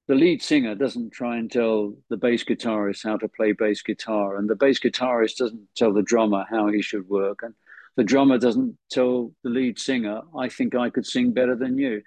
[0.07, 4.37] the lead singer doesn't try and tell the bass guitarist how to play bass guitar,
[4.37, 7.55] and the bass guitarist doesn't tell the drummer how he should work, and
[7.97, 12.03] the drummer doesn't tell the lead singer, I think I could sing better than you.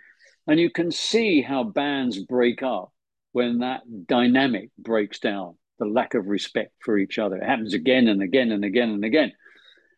[0.45, 2.91] And you can see how bands break up
[3.31, 7.37] when that dynamic breaks down, the lack of respect for each other.
[7.37, 9.33] It happens again and again and again and again.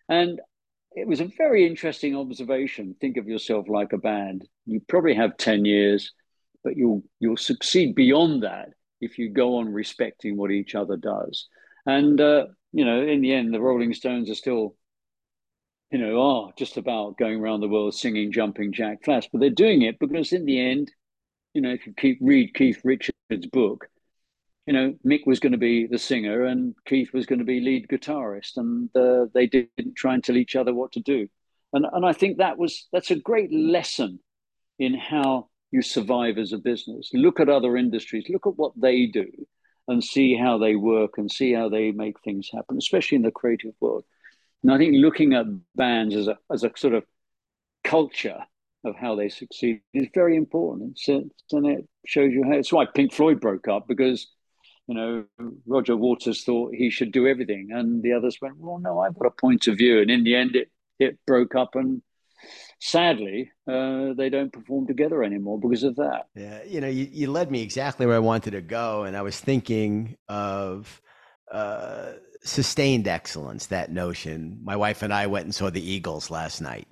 [0.07, 0.39] And
[0.91, 2.95] it was a very interesting observation.
[2.99, 4.47] Think of yourself like a band.
[4.65, 6.11] You probably have 10 years
[6.63, 8.69] but you'll you'll succeed beyond that
[9.01, 11.47] if you go on respecting what each other does.
[11.85, 14.75] And uh, you know, in the end, the Rolling Stones are still,
[15.91, 19.49] you know, are just about going around the world singing "Jumping Jack Flash," but they're
[19.49, 20.91] doing it because in the end,
[21.53, 23.87] you know, if you keep read Keith Richards' book,
[24.67, 27.61] you know, Mick was going to be the singer and Keith was going to be
[27.61, 31.27] lead guitarist, and uh, they didn't try and tell each other what to do.
[31.73, 34.19] And and I think that was that's a great lesson
[34.77, 37.09] in how you survive as a business.
[37.13, 39.27] Look at other industries, look at what they do,
[39.87, 43.31] and see how they work and see how they make things happen, especially in the
[43.31, 44.03] creative world.
[44.63, 45.45] And I think looking at
[45.75, 47.03] bands as a as a sort of
[47.83, 48.39] culture
[48.83, 50.99] of how they succeed is very important.
[51.07, 51.31] And
[51.65, 52.53] it shows you how.
[52.53, 54.27] It's why Pink Floyd broke up because
[54.87, 55.25] you know
[55.65, 59.27] Roger Waters thought he should do everything, and the others went, "Well, no, I've got
[59.27, 62.01] a point of view." And in the end, it it broke up, and
[62.79, 66.27] sadly, uh, they don't perform together anymore because of that.
[66.35, 69.21] Yeah, you know, you, you led me exactly where I wanted to go, and I
[69.21, 71.01] was thinking of.
[71.51, 72.13] Uh,
[72.43, 76.87] sustained excellence that notion my wife and i went and saw the eagles last night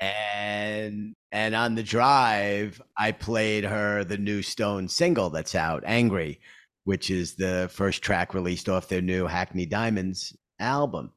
[0.00, 6.40] and and on the drive i played her the new stone single that's out angry
[6.84, 11.12] which is the first track released off their new hackney diamonds album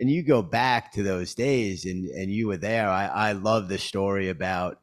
[0.00, 3.68] and you go back to those days and and you were there i i love
[3.68, 4.78] the story about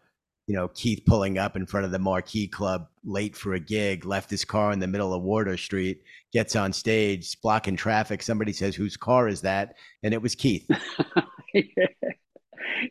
[0.47, 4.05] you know, Keith pulling up in front of the Marquee Club late for a gig,
[4.05, 6.03] left his car in the middle of Wardour Street,
[6.34, 8.22] gets on stage, blocking traffic.
[8.22, 10.66] Somebody says, "Whose car is that?" And it was Keith.
[11.53, 11.61] yeah.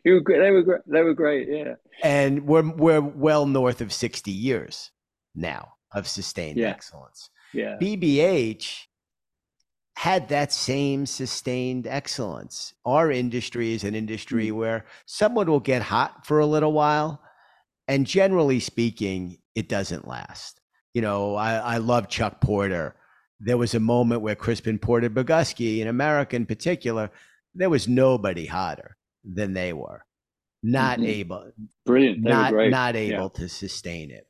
[0.05, 0.81] Were they were great.
[0.87, 1.47] They were great.
[1.49, 1.75] Yeah.
[2.01, 4.89] And we're we're well north of sixty years
[5.35, 6.69] now of sustained yeah.
[6.69, 7.29] excellence.
[7.53, 7.77] Yeah.
[7.79, 8.87] BBH
[9.95, 12.73] had that same sustained excellence.
[12.85, 14.57] Our industry is an industry mm-hmm.
[14.57, 17.21] where someone will get hot for a little while
[17.87, 20.59] and generally speaking, it doesn't last.
[20.93, 22.95] You know, I, I love Chuck Porter.
[23.39, 27.11] There was a moment where Crispin Porter Bogusky, in America in particular,
[27.53, 30.05] there was nobody hotter than they were.
[30.61, 31.09] Not mm-hmm.
[31.09, 31.51] able,
[31.85, 33.41] brilliant, they not not able yeah.
[33.41, 34.25] to sustain it.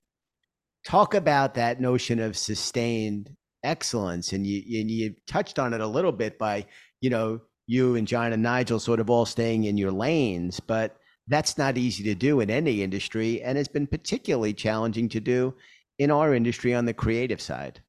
[0.84, 5.88] Talk about that notion of sustained excellence, and you and you touched on it a
[5.88, 6.66] little bit by
[7.01, 10.97] you know you and John and Nigel sort of all staying in your lanes, but
[11.28, 15.53] that's not easy to do in any industry and it's been particularly challenging to do
[15.97, 17.82] in our industry on the creative side.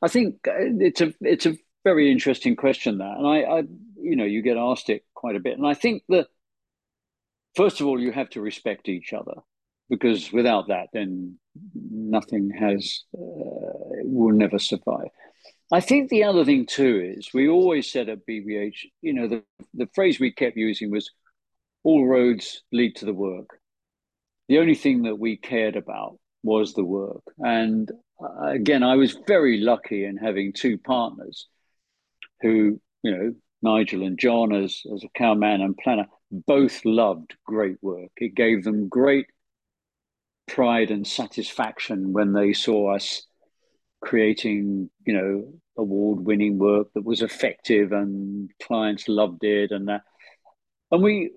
[0.00, 3.58] I think uh, it's a it's a very interesting question that, and I, I
[3.96, 6.28] you know you get asked it quite a bit, and I think that
[7.54, 9.34] first of all you have to respect each other
[9.90, 11.38] because without that then
[11.74, 15.08] nothing has uh, will never survive.
[15.72, 19.42] I think the other thing too is we always said at BBH, you know, the
[19.74, 21.10] the phrase we kept using was
[21.82, 23.58] all roads lead to the work.
[24.48, 27.22] The only thing that we cared about was the work.
[27.38, 27.90] And
[28.22, 31.46] uh, again, I was very lucky in having two partners
[32.40, 37.76] who, you know, Nigel and John as, as account man and planner, both loved great
[37.80, 38.10] work.
[38.16, 39.26] It gave them great
[40.52, 43.26] pride and satisfaction when they saw us
[44.02, 50.02] creating, you know, award-winning work that was effective and clients loved it and that.
[50.90, 51.30] And we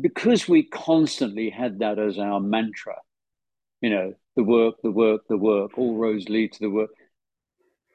[0.00, 2.94] because we constantly had that as our mantra,
[3.80, 6.90] you know, the work, the work, the work, all roads lead to the work.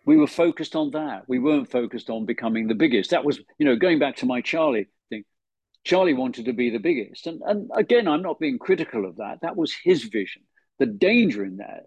[0.05, 1.23] We were focused on that.
[1.29, 3.11] We weren't focused on becoming the biggest.
[3.11, 5.23] That was, you know, going back to my Charlie thing.
[5.85, 7.27] Charlie wanted to be the biggest.
[7.27, 9.39] And, and again, I'm not being critical of that.
[9.41, 10.43] That was his vision.
[10.79, 11.85] The danger in that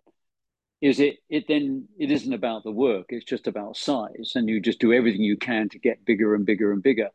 [0.80, 4.60] is it it then it isn't about the work it's just about size and you
[4.60, 7.08] just do everything you can to get bigger and bigger and bigger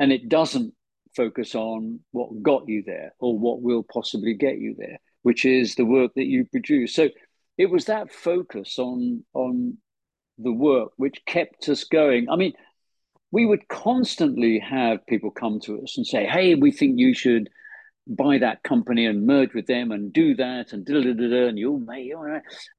[0.00, 0.74] and it doesn't
[1.14, 5.74] focus on what got you there or what will possibly get you there, which is
[5.74, 6.94] the work that you produce.
[6.94, 7.08] So
[7.56, 9.78] it was that focus on on
[10.38, 12.28] the work which kept us going.
[12.30, 12.52] I mean,
[13.32, 17.50] we would constantly have people come to us and say, "Hey, we think you should."
[18.08, 21.48] Buy that company and merge with them and do that and da da da da
[21.48, 22.10] and you'll make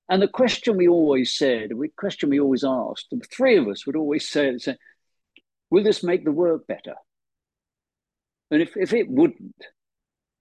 [0.09, 3.85] and the question we always said, the question we always asked, the three of us
[3.85, 4.75] would always say, say
[5.69, 6.95] will this make the work better?
[8.51, 9.55] And if, if it wouldn't,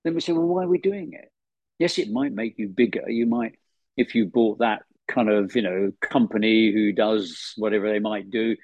[0.04, 1.30] then we say, well, why are we doing it?
[1.78, 3.08] Yes, it might make you bigger.
[3.10, 3.58] You might,
[3.96, 8.56] if you bought that kind of, you know, company who does whatever they might do,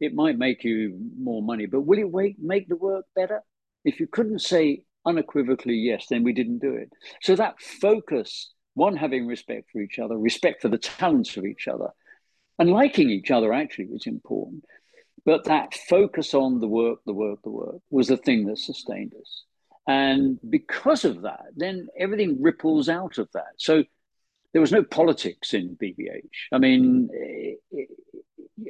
[0.00, 1.66] it might make you more money.
[1.66, 3.42] But will it make the work better?
[3.84, 6.90] If you couldn't say unequivocally yes, then we didn't do it.
[7.22, 11.68] So that focus, one, having respect for each other, respect for the talents of each
[11.68, 11.88] other,
[12.58, 14.64] and liking each other actually was important.
[15.24, 19.12] But that focus on the work, the work, the work was the thing that sustained
[19.20, 19.44] us.
[19.86, 23.54] And because of that, then everything ripples out of that.
[23.56, 23.84] So
[24.52, 26.22] there was no politics in BBH.
[26.52, 27.88] I mean, it, it,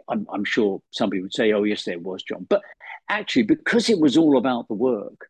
[0.09, 2.47] I'm, I'm, sure somebody would say, oh, yes, there was, John.
[2.49, 2.62] But
[3.09, 5.28] actually, because it was all about the work,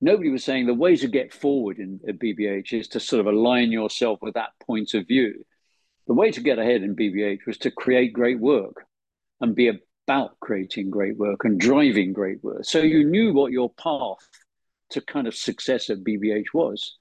[0.00, 3.26] nobody was saying the way to get forward in at BBH is to sort of
[3.26, 5.44] align yourself with that point of view.
[6.06, 8.84] the way to get ahead in BBH was to create great work
[9.40, 9.68] and be
[10.06, 12.64] about creating great work and driving great work.
[12.64, 14.24] So you knew what your path
[14.90, 16.96] to kind of success at BBH was.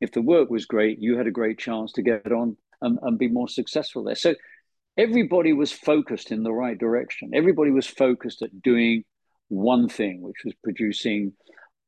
[0.00, 3.18] If the work was great, you had a great chance to get on and, and
[3.18, 4.14] be more successful there.
[4.14, 4.34] So
[4.96, 7.30] everybody was focused in the right direction.
[7.34, 9.04] Everybody was focused at doing
[9.48, 11.32] one thing, which was producing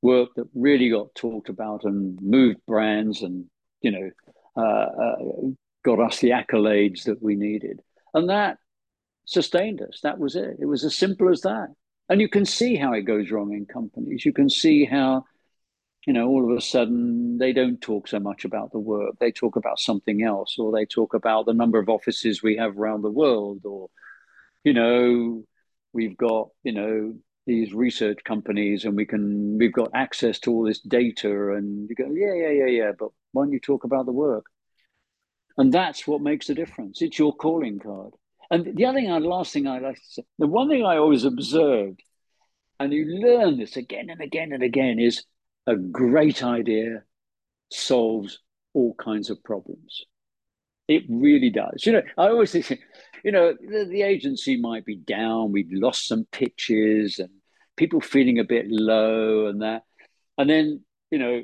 [0.03, 3.47] work that really got talked about and moved brands and,
[3.81, 4.11] you know,
[4.57, 5.17] uh, uh,
[5.85, 7.81] got us the accolades that we needed.
[8.13, 8.59] And that
[9.25, 10.01] sustained us.
[10.03, 10.57] That was it.
[10.61, 11.69] It was as simple as that.
[12.09, 14.25] And you can see how it goes wrong in companies.
[14.25, 15.25] You can see how,
[16.07, 19.15] you know, all of a sudden they don't talk so much about the work.
[19.21, 22.77] They talk about something else, or they talk about the number of offices we have
[22.77, 23.89] around the world, or,
[24.65, 25.45] you know,
[25.93, 27.15] we've got, you know,
[27.47, 31.97] these research companies and we can we've got access to all this data and you
[31.97, 34.47] go yeah yeah yeah yeah but why don't you talk about the work
[35.59, 38.13] and that's what makes the difference it's your calling card
[38.53, 40.99] and the other thing, the last thing I like to say, the one thing I
[40.99, 42.03] always observed,
[42.79, 45.25] and you learn this again and again and again, is
[45.67, 47.03] a great idea
[47.71, 48.41] solves
[48.75, 50.05] all kinds of problems.
[50.87, 51.87] It really does.
[51.87, 52.79] You know, I always think,
[53.25, 57.31] you know, the, the agency might be down, we've lost some pitches, and
[57.77, 59.83] people feeling a bit low, and that,
[60.39, 61.43] and then you know,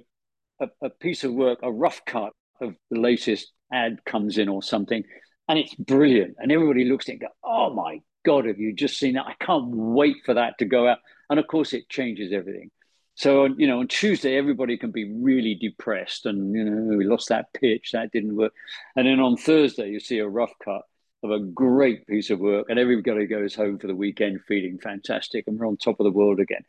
[0.60, 4.62] a, a piece of work, a rough cut of the latest ad comes in or
[4.62, 5.04] something,
[5.48, 6.36] and it's brilliant.
[6.38, 9.26] And everybody looks at it and go, "Oh my god, have you just seen that?
[9.26, 10.98] I can't wait for that to go out."
[11.30, 12.70] And of course, it changes everything.
[13.14, 17.28] So you know, on Tuesday, everybody can be really depressed, and you know, we lost
[17.28, 18.52] that pitch, that didn't work.
[18.96, 20.82] And then on Thursday, you see a rough cut
[21.22, 25.44] of a great piece of work, and everybody goes home for the weekend feeling fantastic,
[25.46, 26.64] and we're on top of the world again.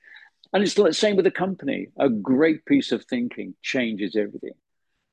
[0.54, 1.90] And it's the same with the company.
[2.00, 4.54] A great piece of thinking changes everything.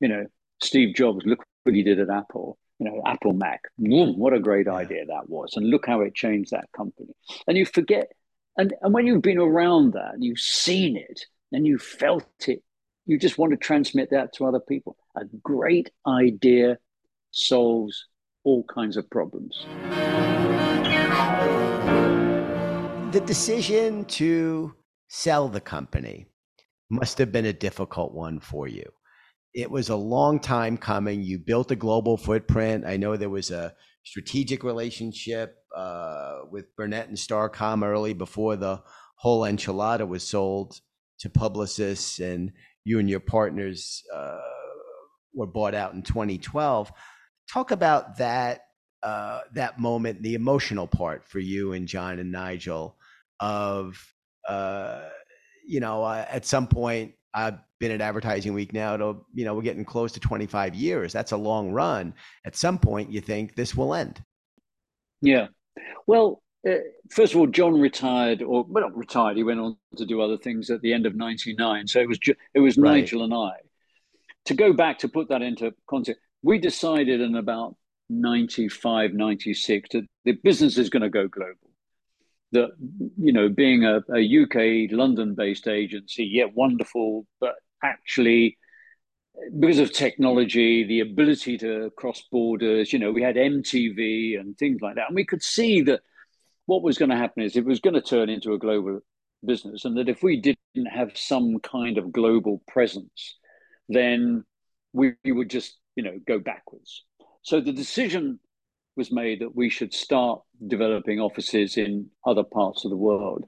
[0.00, 0.26] You know,
[0.62, 3.62] Steve Jobs, look what he did at Apple you know, Apple Mac.
[3.76, 5.54] what a great idea that was.
[5.56, 7.14] And look how it changed that company.
[7.46, 8.12] And you forget,
[8.56, 11.20] and, and when you've been around that, you've seen it,
[11.52, 12.62] and you felt it,
[13.06, 14.96] you just want to transmit that to other people.
[15.14, 16.78] A great idea
[17.30, 18.06] solves
[18.46, 19.66] all kinds of problems.
[23.12, 24.74] The decision to
[25.08, 26.26] sell the company
[26.88, 28.90] must have been a difficult one for you
[29.56, 31.22] it was a long time coming.
[31.22, 32.84] You built a global footprint.
[32.86, 33.72] I know there was a
[34.04, 38.82] strategic relationship uh, with Burnett and Starcom early before the
[39.16, 40.78] whole enchilada was sold
[41.20, 42.52] to Publicis, and
[42.84, 44.36] you and your partners uh,
[45.32, 46.92] were bought out in 2012.
[47.52, 48.62] Talk about that
[49.02, 52.96] uh, that moment, the emotional part for you and John and Nigel
[53.40, 54.02] of
[54.48, 55.02] uh,
[55.66, 59.54] you know uh, at some point I've been at Advertising Week now to, you know,
[59.54, 61.12] we're getting close to 25 years.
[61.12, 62.14] That's a long run.
[62.46, 64.22] At some point, you think this will end.
[65.20, 65.48] Yeah.
[66.06, 66.76] Well, uh,
[67.10, 69.36] first of all, John retired, or well, not retired.
[69.36, 71.86] He went on to do other things at the end of '99.
[71.86, 72.18] So it was
[72.54, 73.00] it was right.
[73.00, 73.52] Nigel and I.
[74.46, 77.74] To go back to put that into context, we decided in about
[78.08, 81.56] 95, 96 that the business is going to go global.
[82.52, 82.70] That
[83.18, 88.58] you know being a, a UK London based agency, yeah, wonderful, but actually
[89.58, 94.80] because of technology, the ability to cross borders, you know, we had MTV and things
[94.80, 96.00] like that, and we could see that
[96.66, 99.00] what was going to happen is it was going to turn into a global
[99.44, 103.36] business, and that if we didn't have some kind of global presence,
[103.88, 104.44] then
[104.92, 107.04] we, we would just you know go backwards.
[107.42, 108.38] So the decision
[108.96, 113.44] was made that we should start developing offices in other parts of the world.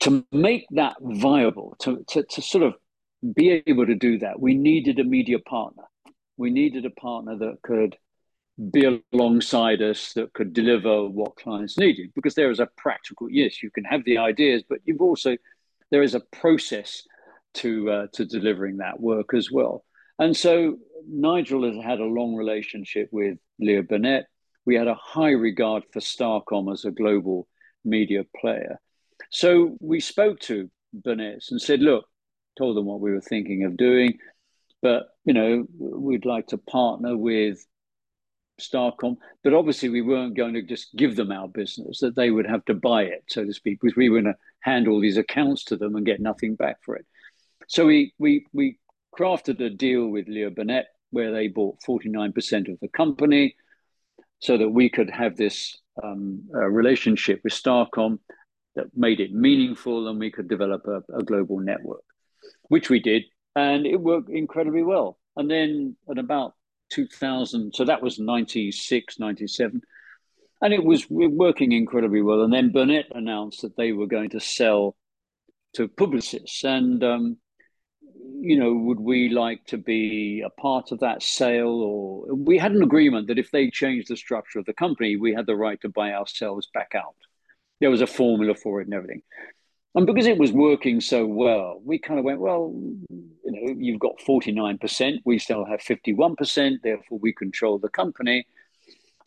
[0.00, 2.74] To make that viable, to, to, to sort of
[3.34, 5.84] be able to do that, we needed a media partner.
[6.36, 7.96] We needed a partner that could
[8.70, 12.12] be alongside us, that could deliver what clients needed.
[12.14, 15.36] Because there is a practical, yes, you can have the ideas, but you've also,
[15.90, 17.02] there is a process
[17.54, 19.84] to, uh, to delivering that work as well.
[20.18, 20.78] And so
[21.08, 24.26] Nigel has had a long relationship with Leo Burnett
[24.64, 27.48] we had a high regard for Starcom as a global
[27.84, 28.80] media player.
[29.30, 32.06] So we spoke to Burnett and said, look,
[32.56, 34.18] told them what we were thinking of doing,
[34.80, 37.64] but you know, we'd like to partner with
[38.60, 42.46] Starcom, but obviously we weren't going to just give them our business, that they would
[42.46, 45.16] have to buy it, so to speak, because we were going to hand all these
[45.16, 47.06] accounts to them and get nothing back for it.
[47.68, 48.78] So we we we
[49.18, 53.54] crafted a deal with Leo Burnett where they bought 49% of the company
[54.40, 58.18] so that we could have this um, uh, relationship with Starcom
[58.74, 62.02] that made it meaningful and we could develop a, a, global network,
[62.68, 63.24] which we did.
[63.54, 65.18] And it worked incredibly well.
[65.36, 66.54] And then at about
[66.90, 67.74] 2000.
[67.74, 69.82] So that was 96, 97.
[70.62, 72.42] And it was working incredibly well.
[72.42, 74.96] And then Burnett announced that they were going to sell
[75.74, 76.64] to Publicis.
[76.64, 77.36] And, um,
[78.40, 81.68] you know, would we like to be a part of that sale?
[81.68, 85.32] Or we had an agreement that if they changed the structure of the company, we
[85.32, 87.14] had the right to buy ourselves back out.
[87.80, 89.22] There was a formula for it and everything.
[89.94, 92.72] And because it was working so well, we kind of went, well,
[93.10, 98.46] you know, you've got 49%, we still have 51%, therefore we control the company.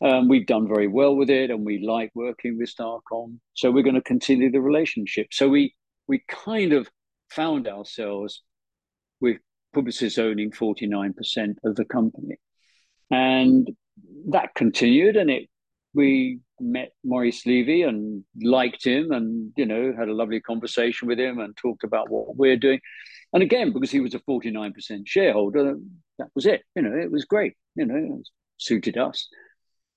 [0.01, 3.39] Um, we've done very well with it and we like working with Starcom.
[3.53, 5.27] So we're going to continue the relationship.
[5.31, 5.73] So we
[6.07, 6.89] we kind of
[7.29, 8.43] found ourselves
[9.21, 9.37] with
[9.75, 12.37] Publicis owning 49% of the company.
[13.11, 13.69] And
[14.29, 15.49] that continued and it
[15.95, 21.19] we met Maurice Levy and liked him and, you know, had a lovely conversation with
[21.19, 22.79] him and talked about what we're doing.
[23.33, 24.73] And again, because he was a 49%
[25.05, 25.77] shareholder,
[26.19, 26.61] that was it.
[26.75, 27.53] You know, it was great.
[27.75, 29.27] You know, it suited us.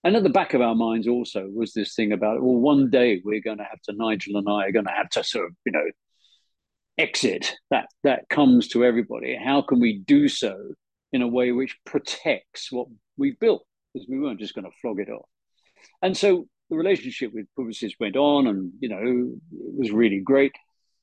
[0.04, 3.20] And at the back of our minds also was this thing about, well, one day
[3.24, 5.52] we're going to have to, Nigel and I are going to have to sort of,
[5.66, 5.84] you know,
[6.98, 9.36] exit that that comes to everybody.
[9.36, 10.56] How can we do so
[11.12, 13.64] in a way which protects what we've built?
[13.94, 15.28] Because we weren't just going to flog it off.
[16.02, 20.52] And so the relationship with Publicis went on, and you know, it was really great.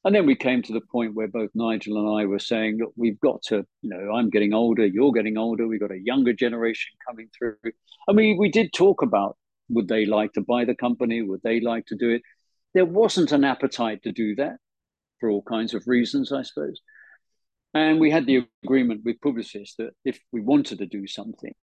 [0.03, 2.93] And then we came to the point where both Nigel and I were saying, look,
[2.95, 6.31] we've got to, you know, I'm getting older, you're getting older, we've got a younger
[6.31, 7.55] generation coming through.
[8.07, 9.35] I mean, we did talk about
[9.69, 11.23] would they like to buy the company?
[11.23, 12.21] Would they like to do it?
[12.75, 14.57] There wasn't an appetite to do that
[15.25, 16.81] for all kinds of reasons, I suppose.
[17.73, 21.55] And we had the agreement with Publicis that if we wanted to do something,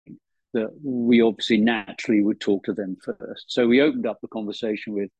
[0.55, 3.45] that we obviously naturally would talk to them first.
[3.49, 5.11] So we opened up the conversation with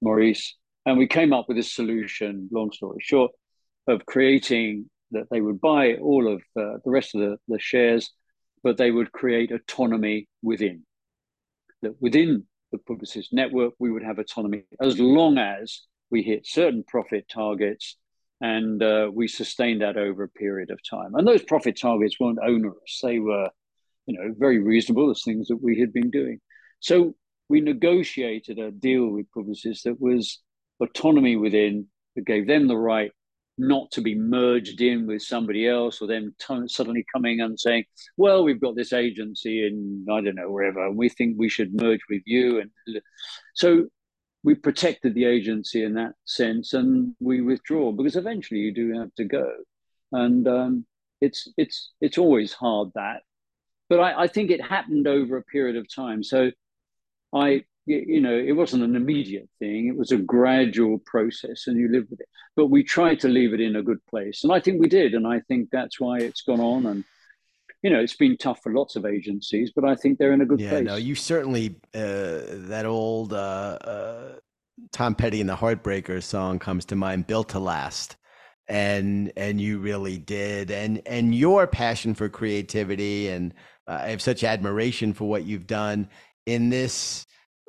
[0.00, 3.30] Maurice and we came up with a solution, long story short,
[3.86, 8.10] of creating that they would buy all of uh, the rest of the, the shares,
[8.64, 10.82] but they would create autonomy within.
[11.82, 15.82] That within the Publicis network, we would have autonomy as long as
[16.12, 17.96] we hit certain profit targets
[18.40, 21.14] and uh, we sustained that over a period of time.
[21.14, 23.48] And those profit targets weren't onerous; they were,
[24.06, 26.40] you know, very reasonable as things that we had been doing.
[26.80, 27.14] So
[27.48, 30.40] we negotiated a deal with Publicis that was
[30.80, 31.86] autonomy within
[32.16, 33.12] that gave them the right
[33.58, 37.84] not to be merged in with somebody else or them t- suddenly coming and saying,
[38.16, 41.80] well, we've got this agency in, I don't know, wherever, and we think we should
[41.80, 42.60] merge with you.
[42.60, 42.70] And
[43.54, 43.88] so
[44.44, 49.14] we protected the agency in that sense and we withdraw because eventually you do have
[49.14, 49.50] to go.
[50.10, 50.86] And um,
[51.20, 53.22] it's, it's, it's always hard that.
[53.88, 56.22] But I, I think it happened over a period of time.
[56.22, 56.50] So
[57.34, 59.88] I you know, it wasn't an immediate thing.
[59.88, 62.28] It was a gradual process, and you live with it.
[62.54, 65.14] But we tried to leave it in a good place, and I think we did.
[65.14, 66.86] And I think that's why it's gone on.
[66.86, 67.04] And
[67.82, 70.46] you know, it's been tough for lots of agencies, but I think they're in a
[70.46, 70.84] good yeah, place.
[70.84, 74.32] no, you certainly uh, that old uh, uh,
[74.92, 78.16] Tom Petty and the Heartbreakers song comes to mind, "Built to Last."
[78.68, 83.52] and and you really did and and your passion for creativity and
[83.88, 86.08] uh, i have such admiration for what you've done
[86.46, 87.26] in this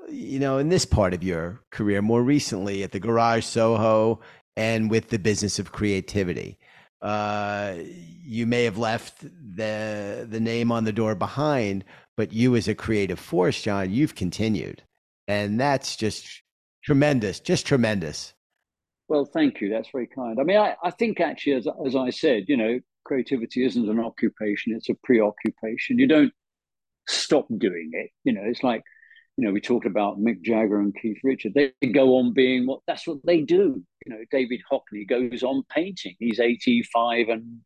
[0.09, 4.19] you know, in this part of your career, more recently at the Garage Soho
[4.55, 6.57] and with the business of creativity.
[7.03, 7.75] Uh,
[8.23, 11.83] you may have left the the name on the door behind,
[12.15, 14.81] but you as a creative force, John, you've continued,
[15.27, 16.41] and that's just
[16.83, 18.33] tremendous, just tremendous.
[19.09, 19.69] Well, thank you.
[19.69, 20.39] That's very kind.
[20.39, 23.99] I mean, I, I think actually, as as I said, you know, creativity isn't an
[23.99, 25.99] occupation; it's a preoccupation.
[25.99, 26.33] You don't
[27.09, 28.11] stop doing it.
[28.23, 28.81] You know, it's like
[29.37, 31.53] you know, we talked about Mick Jagger and Keith Richard.
[31.53, 33.83] They go on being what that's what they do.
[34.05, 36.15] You know, David Hockney goes on painting.
[36.19, 37.59] He's 85 and,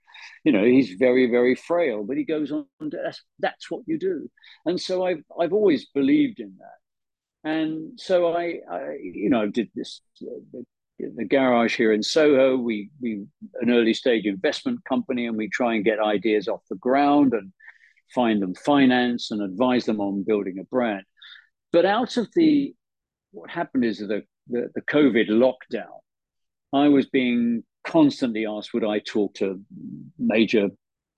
[0.44, 2.66] you know, he's very, very frail, but he goes on.
[2.80, 4.30] That's that's what you do.
[4.66, 7.50] And so I've I've always believed in that.
[7.50, 10.66] And so I, I you know, did this the,
[11.00, 12.58] the garage here in Soho.
[12.58, 13.26] We we
[13.62, 17.52] an early stage investment company, and we try and get ideas off the ground and
[18.14, 21.04] find them finance and advise them on building a brand.
[21.72, 22.74] But out of the
[23.32, 26.00] what happened is the, the, the COVID lockdown,
[26.74, 29.62] I was being constantly asked would I talk to
[30.20, 30.70] major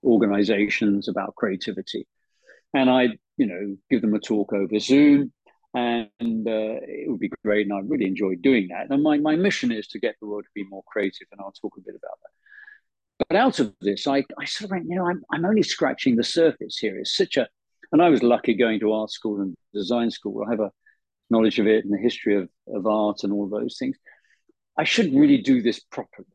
[0.04, 2.06] organizations about creativity,
[2.74, 5.32] and I you know give them a talk over Zoom,
[5.74, 6.08] and
[6.46, 8.90] uh, it would be great, and I really enjoyed doing that.
[8.90, 11.52] And my my mission is to get the world to be more creative, and I'll
[11.52, 13.26] talk a bit about that.
[13.28, 16.16] But out of this, I, I sort of went, you know, I'm, I'm only scratching
[16.16, 16.98] the surface here.
[16.98, 17.46] It's such a
[17.92, 20.44] and I was lucky going to art school and design school.
[20.46, 20.70] I have a
[21.28, 23.96] knowledge of it and the history of, of art and all those things.
[24.80, 26.26] I should really do this properly.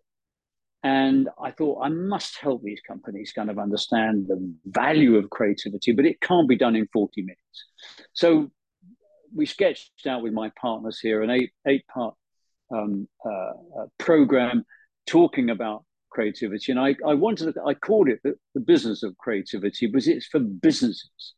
[0.83, 5.93] And I thought I must help these companies kind of understand the value of creativity,
[5.93, 7.65] but it can't be done in 40 minutes.
[8.13, 8.51] So
[9.35, 12.13] we sketched out with my partners here an eight eight part
[12.71, 14.63] um, uh, uh, program
[15.07, 19.17] talking about creativity, and I I wanted to, I called it the, the business of
[19.17, 21.33] creativity because it's for businesses.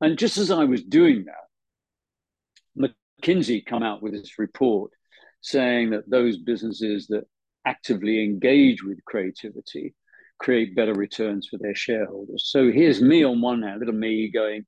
[0.00, 2.92] And just as I was doing that,
[3.22, 4.92] McKinsey come out with this report
[5.40, 7.24] saying that those businesses that
[7.66, 9.94] actively engage with creativity
[10.38, 12.44] create better returns for their shareholders.
[12.46, 14.64] So here's me on one hand, little me going,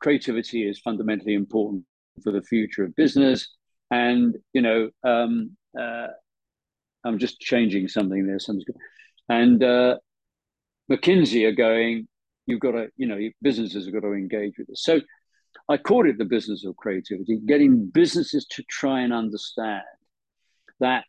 [0.00, 1.84] creativity is fundamentally important
[2.22, 3.48] for the future of business.
[3.90, 6.08] And, you know, um, uh,
[7.04, 8.38] I'm just changing something there.
[8.38, 8.76] Something's good.
[9.28, 9.96] And uh,
[10.90, 12.08] McKinsey are going,
[12.46, 14.82] you've got to, you know, businesses have got to engage with this.
[14.82, 15.00] So
[15.68, 19.82] I called it the business of creativity, getting businesses to try and understand
[20.80, 21.04] that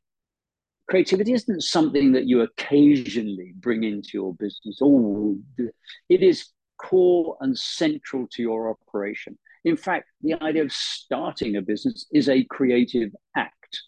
[0.90, 4.80] creativity isn't something that you occasionally bring into your business.
[4.82, 5.38] Oh,
[6.10, 6.48] it is
[6.78, 9.38] core and central to your operation.
[9.66, 13.82] In fact, the idea of starting a business is a creative act.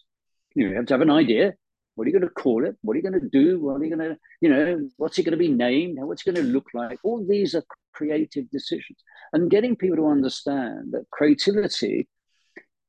[0.54, 1.54] You, know, you have to have an idea.
[1.94, 2.76] What are you going to call it?
[2.82, 3.60] What are you going to do?
[3.60, 5.98] What are you going to, you know, what's it going to be named?
[6.00, 6.98] What's it going to look like?
[7.02, 7.62] All these are
[7.92, 8.98] creative decisions.
[9.32, 12.08] And getting people to understand that creativity,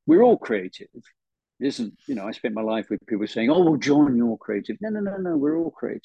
[0.05, 0.87] we're all creative.
[1.61, 4.37] It isn't, you know, I spent my life with people saying, oh, well, John, you're
[4.37, 4.77] creative.
[4.81, 6.01] No, no, no, no, we're all creative.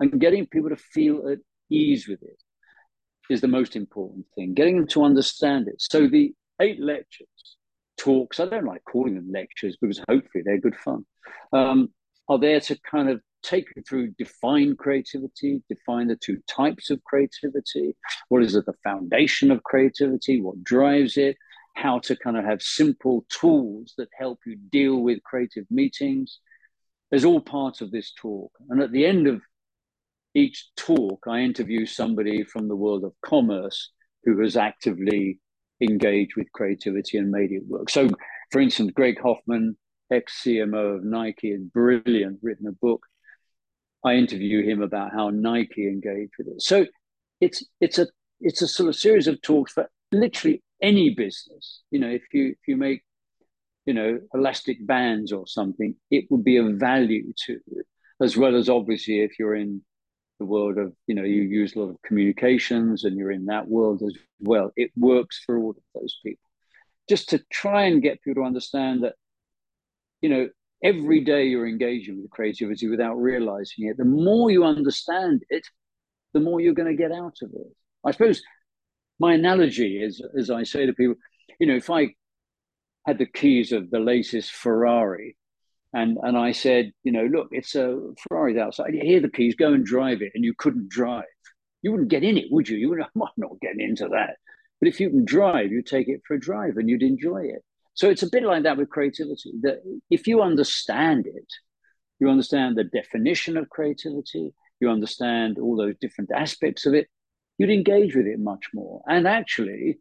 [0.00, 1.38] And getting people to feel at
[1.70, 2.42] ease with it
[3.28, 5.76] is the most important thing, getting them to understand it.
[5.78, 7.28] So the eight lectures,
[7.98, 11.04] talks, I don't like calling them lectures because hopefully they're good fun,
[11.52, 11.90] um,
[12.28, 17.02] are there to kind of take you through define creativity, define the two types of
[17.04, 17.94] creativity,
[18.30, 21.36] what is at the foundation of creativity, what drives it,
[21.74, 26.38] how to kind of have simple tools that help you deal with creative meetings.
[27.12, 28.52] is all part of this talk.
[28.70, 29.42] And at the end of
[30.34, 33.90] each talk, I interview somebody from the world of commerce
[34.24, 35.38] who has actively
[35.80, 37.90] engaged with creativity and made it work.
[37.90, 38.08] So,
[38.50, 39.76] for instance, Greg Hoffman,
[40.10, 43.04] ex CMO of Nike, is brilliant, written a book.
[44.04, 46.62] I interview him about how Nike engaged with it.
[46.62, 46.86] So,
[47.40, 48.06] it's it's a
[48.40, 51.82] it's a sort of series of talks for literally any business.
[51.90, 53.02] You know, if you if you make
[53.86, 57.60] you know elastic bands or something, it would be of value to
[58.20, 59.82] as well as obviously if you're in
[60.38, 63.66] the world of you know you use a lot of communications and you're in that
[63.68, 64.70] world as well.
[64.76, 66.48] It works for all of those people.
[67.08, 69.14] Just to try and get people to understand that
[70.20, 70.48] you know
[70.82, 73.96] every day you're engaging with creativity without realizing it.
[73.96, 75.66] The more you understand it,
[76.34, 77.72] the more you're going to get out of it.
[78.04, 78.42] I suppose
[79.18, 81.16] my analogy is, as I say to people,
[81.58, 82.14] you know, if I
[83.06, 85.36] had the keys of the latest Ferrari,
[85.92, 88.94] and and I said, you know, look, it's a Ferrari outside.
[88.94, 91.24] Here the keys, go and drive it, and you couldn't drive.
[91.82, 92.76] You wouldn't get in it, would you?
[92.76, 93.00] You would.
[93.02, 94.36] I'm not getting into that.
[94.80, 97.62] But if you can drive, you take it for a drive, and you'd enjoy it.
[97.94, 99.52] So it's a bit like that with creativity.
[99.62, 101.46] That if you understand it,
[102.18, 104.52] you understand the definition of creativity.
[104.80, 107.06] You understand all those different aspects of it
[107.58, 109.02] you'd engage with it much more.
[109.06, 109.98] And actually,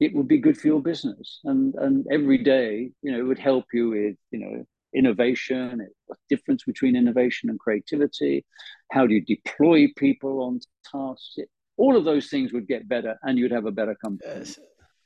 [0.00, 1.40] it would be good for your business.
[1.44, 6.18] And and every day, you know, it would help you with, you know, innovation, what
[6.28, 8.44] difference between innovation and creativity,
[8.90, 10.60] how do you deploy people on
[10.90, 11.34] tasks?
[11.36, 14.30] It, all of those things would get better and you'd have a better company.
[14.34, 14.58] Yes.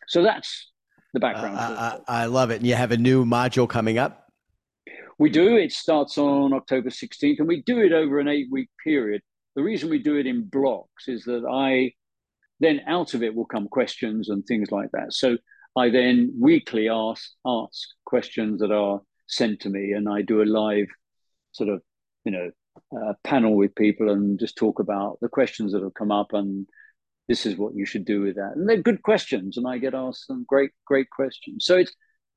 [0.07, 0.71] So that's
[1.13, 1.59] the background.
[1.59, 2.57] Uh, I, I love it.
[2.57, 4.29] And you have a new module coming up?
[5.19, 5.57] We do.
[5.57, 9.23] It starts on October 16th and we do it over an eight week period.
[9.57, 11.93] The reason we do it in blocks is that I
[12.61, 15.15] then out of it will come questions and things like that.
[15.15, 15.39] So
[15.77, 20.45] I then weekly ask ask questions that are sent to me, and I do a
[20.45, 20.89] live
[21.53, 21.83] sort of
[22.25, 22.51] you know
[22.97, 26.67] uh, panel with people and just talk about the questions that have come up and
[27.29, 28.53] this is what you should do with that.
[28.57, 31.65] And they're good questions, and I get asked some great great questions.
[31.65, 31.93] So it's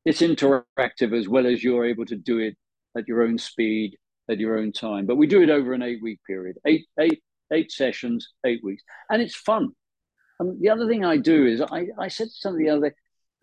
[0.05, 2.55] it's interactive as well as you're able to do it
[2.95, 3.97] at your own speed
[4.29, 5.05] at your own time.
[5.05, 7.21] But we do it over an eight week period, eight, eight,
[7.51, 8.83] eight sessions, eight weeks.
[9.09, 9.69] And it's fun.
[10.39, 12.95] And the other thing I do is I, I said something the other day,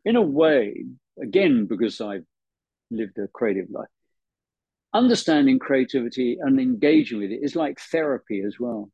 [0.05, 0.85] in a way,
[1.23, 2.25] again, because I've
[2.91, 3.89] lived a creative life,
[4.93, 8.91] understanding creativity and engaging with it is like therapy as well.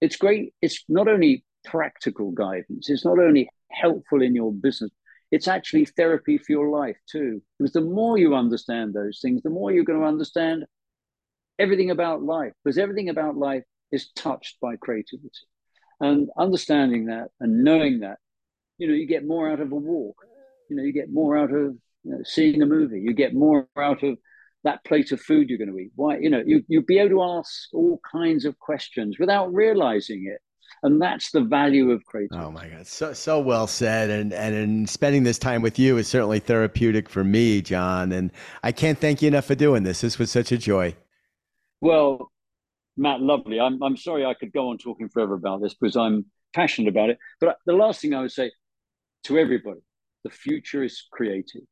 [0.00, 0.52] It's great.
[0.60, 4.90] It's not only practical guidance, it's not only helpful in your business,
[5.30, 7.42] it's actually therapy for your life too.
[7.58, 10.64] Because the more you understand those things, the more you're going to understand
[11.58, 15.30] everything about life, because everything about life is touched by creativity.
[16.00, 18.18] And understanding that and knowing that,
[18.78, 20.16] you know, you get more out of a walk.
[20.68, 23.00] You know, you get more out of you know, seeing a movie.
[23.00, 24.18] You get more out of
[24.64, 25.92] that plate of food you're going to eat?
[25.94, 30.26] Why, you know, you, you'd be able to ask all kinds of questions without realizing
[30.26, 30.40] it.
[30.82, 32.44] And that's the value of creativity.
[32.44, 32.86] Oh my God.
[32.86, 34.10] So, so well said.
[34.10, 38.12] And, and, and spending this time with you is certainly therapeutic for me, John.
[38.12, 38.30] And
[38.62, 40.00] I can't thank you enough for doing this.
[40.00, 40.94] This was such a joy.
[41.80, 42.30] Well,
[42.96, 43.60] Matt, lovely.
[43.60, 47.10] I'm, I'm sorry I could go on talking forever about this because I'm passionate about
[47.10, 47.18] it.
[47.40, 48.50] But the last thing I would say
[49.24, 49.80] to everybody
[50.24, 51.62] the future is creative.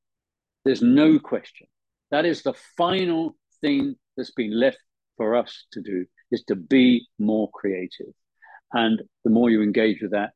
[0.65, 1.67] There's no question.
[2.13, 4.79] That is the final thing that's been left
[5.17, 8.13] for us to do is to be more creative.
[8.73, 10.31] And the more you engage with that,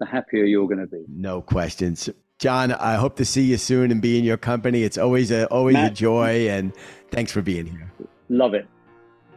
[0.00, 1.02] the happier you're going to be.
[1.08, 2.10] No questions.
[2.38, 4.82] John, I hope to see you soon and be in your company.
[4.82, 6.74] It's always a always Matt, a joy and
[7.10, 7.90] thanks for being here.
[8.28, 8.66] Love it.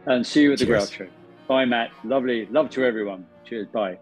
[0.06, 1.08] And see you at the Grout Show.
[1.48, 1.90] Bye, Matt.
[2.04, 2.46] Lovely.
[2.46, 3.26] Love to everyone.
[3.44, 3.66] Cheers.
[3.68, 3.98] Bye.